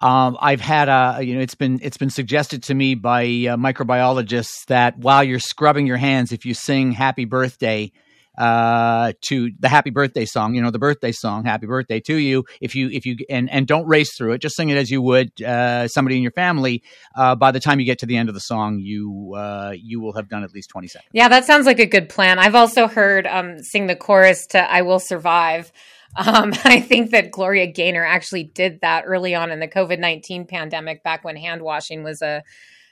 Um, 0.00 0.38
I've 0.40 0.62
had 0.62 0.88
a 0.88 1.22
you 1.22 1.34
know 1.34 1.40
it's 1.40 1.54
been 1.54 1.78
it's 1.82 1.98
been 1.98 2.10
suggested 2.10 2.62
to 2.64 2.74
me 2.74 2.94
by 2.94 3.22
uh, 3.22 3.56
microbiologists 3.56 4.64
that 4.68 4.96
while 4.98 5.22
you're 5.22 5.38
scrubbing 5.38 5.86
your 5.86 5.98
hands, 5.98 6.32
if 6.32 6.46
you 6.46 6.54
sing 6.54 6.92
"Happy 6.92 7.26
Birthday," 7.26 7.92
uh, 8.36 9.12
to 9.22 9.50
the 9.58 9.68
happy 9.68 9.90
birthday 9.90 10.24
song, 10.24 10.54
you 10.54 10.62
know, 10.62 10.70
the 10.70 10.78
birthday 10.78 11.12
song, 11.12 11.44
happy 11.44 11.66
birthday 11.66 12.00
to 12.00 12.16
you. 12.16 12.44
If 12.60 12.74
you, 12.74 12.88
if 12.90 13.06
you, 13.06 13.16
and, 13.28 13.50
and 13.50 13.66
don't 13.66 13.86
race 13.86 14.16
through 14.16 14.32
it, 14.32 14.38
just 14.38 14.56
sing 14.56 14.70
it 14.70 14.76
as 14.76 14.90
you 14.90 15.00
would, 15.02 15.40
uh, 15.42 15.88
somebody 15.88 16.16
in 16.16 16.22
your 16.22 16.32
family. 16.32 16.82
Uh, 17.14 17.34
by 17.34 17.50
the 17.50 17.60
time 17.60 17.80
you 17.80 17.86
get 17.86 17.98
to 18.00 18.06
the 18.06 18.16
end 18.16 18.28
of 18.28 18.34
the 18.34 18.40
song, 18.40 18.78
you, 18.80 19.34
uh, 19.36 19.72
you 19.76 20.00
will 20.00 20.12
have 20.14 20.28
done 20.28 20.42
at 20.42 20.52
least 20.52 20.70
20 20.70 20.88
seconds. 20.88 21.10
Yeah, 21.12 21.28
that 21.28 21.44
sounds 21.44 21.66
like 21.66 21.78
a 21.78 21.86
good 21.86 22.08
plan. 22.08 22.38
I've 22.38 22.54
also 22.54 22.88
heard, 22.88 23.26
um, 23.26 23.60
sing 23.60 23.86
the 23.86 23.96
chorus 23.96 24.46
to 24.48 24.58
I 24.58 24.82
Will 24.82 25.00
Survive. 25.00 25.72
Um, 26.16 26.52
I 26.62 26.78
think 26.78 27.10
that 27.10 27.32
Gloria 27.32 27.66
Gaynor 27.66 28.04
actually 28.04 28.44
did 28.44 28.82
that 28.82 29.02
early 29.04 29.34
on 29.34 29.50
in 29.50 29.58
the 29.58 29.66
COVID 29.66 29.98
19 29.98 30.46
pandemic, 30.46 31.02
back 31.02 31.24
when 31.24 31.34
hand 31.34 31.60
washing 31.60 32.04
was 32.04 32.22
a, 32.22 32.44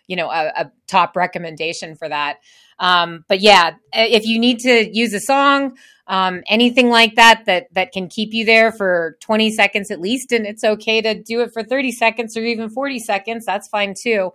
you 0.07 0.17
know, 0.17 0.31
a, 0.31 0.53
a 0.57 0.73
top 0.87 1.17
recommendation 1.17 1.97
for 1.97 2.09
that. 2.09 2.39
Um, 2.79 3.25
but 3.29 3.41
yeah, 3.41 3.73
if 3.93 4.27
you 4.27 4.39
need 4.39 4.59
to 4.61 4.91
use 4.93 5.15
a 5.15 5.21
song, 5.21 5.77
um, 6.07 6.43
anything 6.49 6.91
like 6.91 7.15
that, 7.15 7.45
that 7.47 7.73
that 7.75 7.93
can 7.93 8.09
keep 8.09 8.33
you 8.33 8.45
there 8.45 8.73
for 8.73 9.17
20 9.21 9.51
seconds 9.53 9.91
at 9.91 10.01
least, 10.01 10.33
and 10.33 10.47
it's 10.47 10.65
okay 10.65 11.01
to 11.01 11.15
do 11.15 11.43
it 11.43 11.53
for 11.53 11.63
30 11.63 11.93
seconds 11.93 12.37
or 12.37 12.45
even 12.45 12.69
40 12.69 12.99
seconds. 12.99 13.45
That's 13.47 13.69
fine 13.69 13.95
too. 14.01 14.33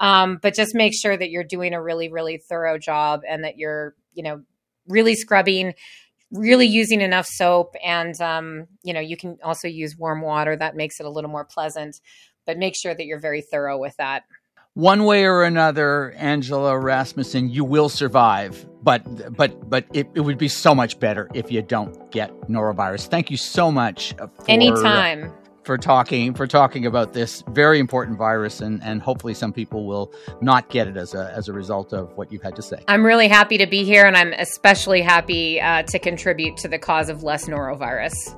Um, 0.00 0.38
but 0.40 0.54
just 0.54 0.74
make 0.74 0.94
sure 0.94 1.16
that 1.16 1.30
you're 1.30 1.44
doing 1.44 1.74
a 1.74 1.82
really, 1.82 2.10
really 2.10 2.38
thorough 2.38 2.78
job 2.78 3.20
and 3.28 3.44
that 3.44 3.58
you're, 3.58 3.94
you 4.14 4.22
know, 4.22 4.42
really 4.88 5.14
scrubbing, 5.14 5.74
really 6.32 6.66
using 6.66 7.02
enough 7.02 7.26
soap, 7.26 7.74
and 7.84 8.18
um, 8.22 8.66
you 8.82 8.94
know, 8.94 9.00
you 9.00 9.18
can 9.18 9.36
also 9.44 9.68
use 9.68 9.96
warm 9.98 10.22
water. 10.22 10.56
That 10.56 10.74
makes 10.74 11.00
it 11.00 11.06
a 11.06 11.10
little 11.10 11.30
more 11.30 11.44
pleasant. 11.44 12.00
But 12.46 12.56
make 12.56 12.74
sure 12.74 12.94
that 12.94 13.04
you're 13.04 13.20
very 13.20 13.42
thorough 13.42 13.78
with 13.78 13.94
that 13.98 14.24
one 14.80 15.04
way 15.04 15.24
or 15.24 15.44
another, 15.44 16.12
Angela 16.12 16.76
Rasmussen, 16.78 17.50
you 17.50 17.64
will 17.64 17.90
survive. 17.90 18.66
But 18.82 19.36
but 19.36 19.68
but 19.68 19.84
it, 19.92 20.08
it 20.14 20.20
would 20.22 20.38
be 20.38 20.48
so 20.48 20.74
much 20.74 20.98
better 20.98 21.28
if 21.34 21.52
you 21.52 21.60
don't 21.60 22.10
get 22.10 22.30
norovirus. 22.48 23.08
Thank 23.08 23.30
you 23.30 23.36
so 23.36 23.70
much. 23.70 24.14
For, 24.14 24.30
Anytime. 24.48 25.32
For 25.64 25.76
talking 25.76 26.32
for 26.32 26.46
talking 26.46 26.86
about 26.86 27.12
this 27.12 27.44
very 27.50 27.78
important 27.78 28.16
virus, 28.16 28.62
and, 28.62 28.82
and 28.82 29.02
hopefully 29.02 29.34
some 29.34 29.52
people 29.52 29.86
will 29.86 30.10
not 30.40 30.70
get 30.70 30.88
it 30.88 30.96
as 30.96 31.12
a 31.14 31.30
as 31.36 31.48
a 31.48 31.52
result 31.52 31.92
of 31.92 32.16
what 32.16 32.32
you've 32.32 32.42
had 32.42 32.56
to 32.56 32.62
say. 32.62 32.82
I'm 32.88 33.04
really 33.04 33.28
happy 33.28 33.58
to 33.58 33.66
be 33.66 33.84
here, 33.84 34.06
and 34.06 34.16
I'm 34.16 34.32
especially 34.32 35.02
happy 35.02 35.60
uh, 35.60 35.82
to 35.82 35.98
contribute 35.98 36.56
to 36.56 36.68
the 36.68 36.78
cause 36.78 37.10
of 37.10 37.22
less 37.22 37.44
norovirus. 37.44 38.34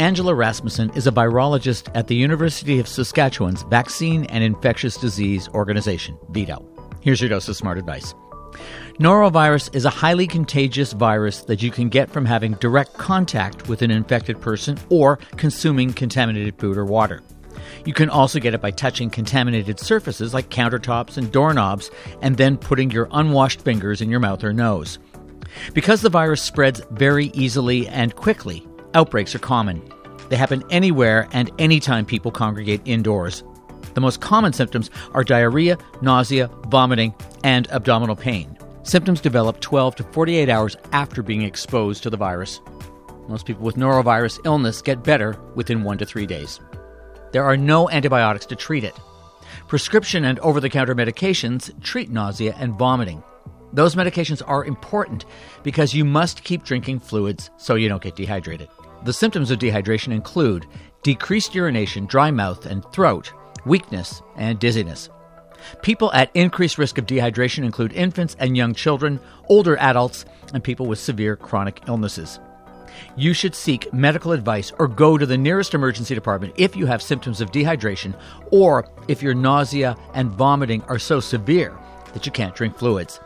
Angela 0.00 0.32
Rasmussen 0.32 0.90
is 0.94 1.08
a 1.08 1.10
virologist 1.10 1.90
at 1.92 2.06
the 2.06 2.14
University 2.14 2.78
of 2.78 2.86
Saskatchewan's 2.86 3.64
Vaccine 3.64 4.26
and 4.26 4.44
Infectious 4.44 4.96
Disease 4.96 5.48
Organization, 5.48 6.16
VIDO. 6.30 6.64
Here's 7.00 7.20
your 7.20 7.30
dose 7.30 7.48
of 7.48 7.56
smart 7.56 7.78
advice. 7.78 8.14
Norovirus 9.00 9.74
is 9.74 9.84
a 9.84 9.90
highly 9.90 10.28
contagious 10.28 10.92
virus 10.92 11.42
that 11.42 11.62
you 11.62 11.72
can 11.72 11.88
get 11.88 12.10
from 12.10 12.24
having 12.24 12.52
direct 12.54 12.94
contact 12.94 13.68
with 13.68 13.82
an 13.82 13.90
infected 13.90 14.40
person 14.40 14.78
or 14.88 15.16
consuming 15.36 15.92
contaminated 15.92 16.56
food 16.60 16.78
or 16.78 16.84
water. 16.84 17.20
You 17.84 17.92
can 17.92 18.08
also 18.08 18.38
get 18.38 18.54
it 18.54 18.60
by 18.60 18.70
touching 18.70 19.10
contaminated 19.10 19.80
surfaces 19.80 20.32
like 20.32 20.48
countertops 20.48 21.16
and 21.16 21.32
doorknobs 21.32 21.90
and 22.22 22.36
then 22.36 22.56
putting 22.56 22.92
your 22.92 23.08
unwashed 23.10 23.62
fingers 23.62 24.00
in 24.00 24.10
your 24.10 24.20
mouth 24.20 24.44
or 24.44 24.52
nose. 24.52 25.00
Because 25.74 26.02
the 26.02 26.08
virus 26.08 26.40
spreads 26.40 26.82
very 26.92 27.26
easily 27.34 27.88
and 27.88 28.14
quickly, 28.14 28.64
Outbreaks 28.94 29.34
are 29.34 29.40
common. 29.40 29.82
They 30.28 30.36
happen 30.36 30.64
anywhere 30.70 31.28
and 31.32 31.50
anytime 31.58 32.06
people 32.06 32.30
congregate 32.30 32.80
indoors. 32.84 33.42
The 33.94 34.00
most 34.00 34.20
common 34.20 34.52
symptoms 34.52 34.90
are 35.12 35.24
diarrhea, 35.24 35.78
nausea, 36.02 36.48
vomiting, 36.68 37.14
and 37.44 37.70
abdominal 37.70 38.16
pain. 38.16 38.56
Symptoms 38.82 39.20
develop 39.20 39.60
12 39.60 39.96
to 39.96 40.02
48 40.04 40.48
hours 40.48 40.76
after 40.92 41.22
being 41.22 41.42
exposed 41.42 42.02
to 42.02 42.10
the 42.10 42.16
virus. 42.16 42.60
Most 43.28 43.44
people 43.44 43.62
with 43.62 43.76
norovirus 43.76 44.38
illness 44.44 44.80
get 44.80 45.04
better 45.04 45.38
within 45.54 45.82
one 45.84 45.98
to 45.98 46.06
three 46.06 46.26
days. 46.26 46.60
There 47.32 47.44
are 47.44 47.56
no 47.56 47.90
antibiotics 47.90 48.46
to 48.46 48.56
treat 48.56 48.84
it. 48.84 48.94
Prescription 49.66 50.24
and 50.24 50.38
over 50.38 50.60
the 50.60 50.70
counter 50.70 50.94
medications 50.94 51.70
treat 51.82 52.10
nausea 52.10 52.54
and 52.58 52.78
vomiting. 52.78 53.22
Those 53.72 53.94
medications 53.94 54.40
are 54.46 54.64
important 54.64 55.26
because 55.62 55.92
you 55.92 56.06
must 56.06 56.44
keep 56.44 56.64
drinking 56.64 57.00
fluids 57.00 57.50
so 57.58 57.74
you 57.74 57.88
don't 57.88 58.02
get 58.02 58.16
dehydrated. 58.16 58.68
The 59.04 59.12
symptoms 59.12 59.50
of 59.50 59.58
dehydration 59.58 60.12
include 60.12 60.66
decreased 61.02 61.54
urination, 61.54 62.06
dry 62.06 62.30
mouth 62.30 62.66
and 62.66 62.84
throat, 62.92 63.32
weakness, 63.64 64.22
and 64.36 64.58
dizziness. 64.58 65.08
People 65.82 66.12
at 66.12 66.30
increased 66.34 66.78
risk 66.78 66.98
of 66.98 67.06
dehydration 67.06 67.64
include 67.64 67.92
infants 67.92 68.36
and 68.38 68.56
young 68.56 68.74
children, 68.74 69.20
older 69.48 69.76
adults, 69.78 70.24
and 70.52 70.62
people 70.62 70.86
with 70.86 70.98
severe 70.98 71.36
chronic 71.36 71.82
illnesses. 71.86 72.40
You 73.16 73.32
should 73.32 73.54
seek 73.54 73.92
medical 73.92 74.32
advice 74.32 74.72
or 74.78 74.88
go 74.88 75.18
to 75.18 75.26
the 75.26 75.38
nearest 75.38 75.74
emergency 75.74 76.14
department 76.14 76.54
if 76.56 76.74
you 76.74 76.86
have 76.86 77.02
symptoms 77.02 77.40
of 77.40 77.52
dehydration 77.52 78.18
or 78.50 78.88
if 79.06 79.22
your 79.22 79.34
nausea 79.34 79.96
and 80.14 80.30
vomiting 80.30 80.82
are 80.82 80.98
so 80.98 81.20
severe 81.20 81.76
that 82.12 82.26
you 82.26 82.32
can't 82.32 82.54
drink 82.54 82.76
fluids. 82.76 83.20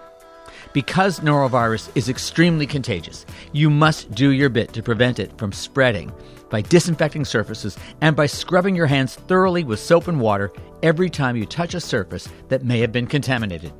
Because 0.73 1.21
norovirus 1.21 1.91
is 1.95 2.09
extremely 2.09 2.67
contagious, 2.67 3.27
you 3.53 3.69
must 3.69 4.11
do 4.13 4.31
your 4.31 4.49
bit 4.49 4.73
to 4.73 4.83
prevent 4.83 5.19
it 5.19 5.37
from 5.37 5.53
spreading 5.53 6.11
by 6.49 6.63
disinfecting 6.63 7.25
surfaces 7.25 7.77
and 8.01 8.17
by 8.17 8.27
scrubbing 8.27 8.75
your 8.75 8.87
hands 8.87 9.15
thoroughly 9.15 9.65
with 9.65 9.81
soap 9.81 10.09
and 10.09 10.21
water 10.21 10.53
every 10.83 11.11
time 11.11 11.37
you 11.37 11.45
touch 11.45 11.75
a 11.75 11.81
surface 11.81 12.29
that 12.49 12.65
may 12.65 12.79
have 12.81 12.93
been 12.93 13.07
contaminated. 13.07 13.73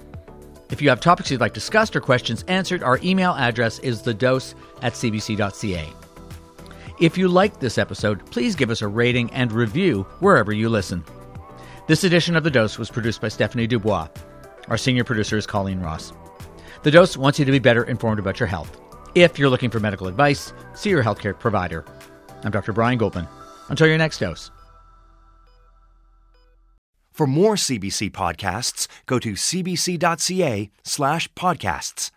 If 0.71 0.81
you 0.81 0.89
have 0.89 1.01
topics 1.01 1.31
you'd 1.31 1.41
like 1.41 1.55
discussed 1.55 1.97
or 1.97 2.01
questions 2.01 2.45
answered, 2.49 2.83
our 2.83 2.99
email 3.03 3.33
address 3.33 3.79
is 3.81 4.03
thedose 4.03 4.55
at 4.81 4.95
cbc.ca. 4.95 5.87
If 7.01 7.19
you 7.19 7.29
liked 7.29 7.61
this 7.61 7.79
episode, 7.79 8.25
please 8.31 8.55
give 8.55 8.71
us 8.71 8.83
a 8.83 8.89
rating 8.89 9.31
and 9.33 9.51
review 9.51 10.03
wherever 10.21 10.53
you 10.53 10.69
listen. 10.69 11.05
This 11.89 12.05
edition 12.05 12.37
of 12.37 12.45
The 12.45 12.51
Dose 12.51 12.79
was 12.79 12.91
produced 12.91 13.21
by 13.21 13.29
Stephanie 13.29 13.67
Dubois. 13.67 14.09
Our 14.69 14.79
senior 14.79 15.05
producer 15.05 15.37
is 15.37 15.47
Colleen 15.47 15.81
Ross. 15.81 16.13
The 16.83 16.91
Dose 16.91 17.17
wants 17.17 17.39
you 17.39 17.45
to 17.45 17.53
be 17.53 17.61
better 17.61 17.85
informed 17.85 18.19
about 18.19 18.41
your 18.41 18.49
health. 18.49 18.81
If 19.15 19.39
you're 19.39 19.51
looking 19.51 19.71
for 19.71 19.79
medical 19.79 20.09
advice, 20.09 20.53
see 20.75 20.91
your 20.91 21.05
healthcare 21.05 21.39
provider. 21.39 21.85
I'm 22.43 22.51
Dr. 22.51 22.73
Brian 22.73 22.99
Goldman. 22.99 23.29
Until 23.69 23.87
your 23.87 23.99
next 23.99 24.19
dose. 24.19 24.51
For 27.13 27.27
more 27.27 27.55
CBC 27.57 28.11
podcasts, 28.11 28.89
go 29.07 29.19
to 29.19 29.33
cbc.ca 29.33 30.71
slash 30.83 31.29
podcasts. 31.35 32.11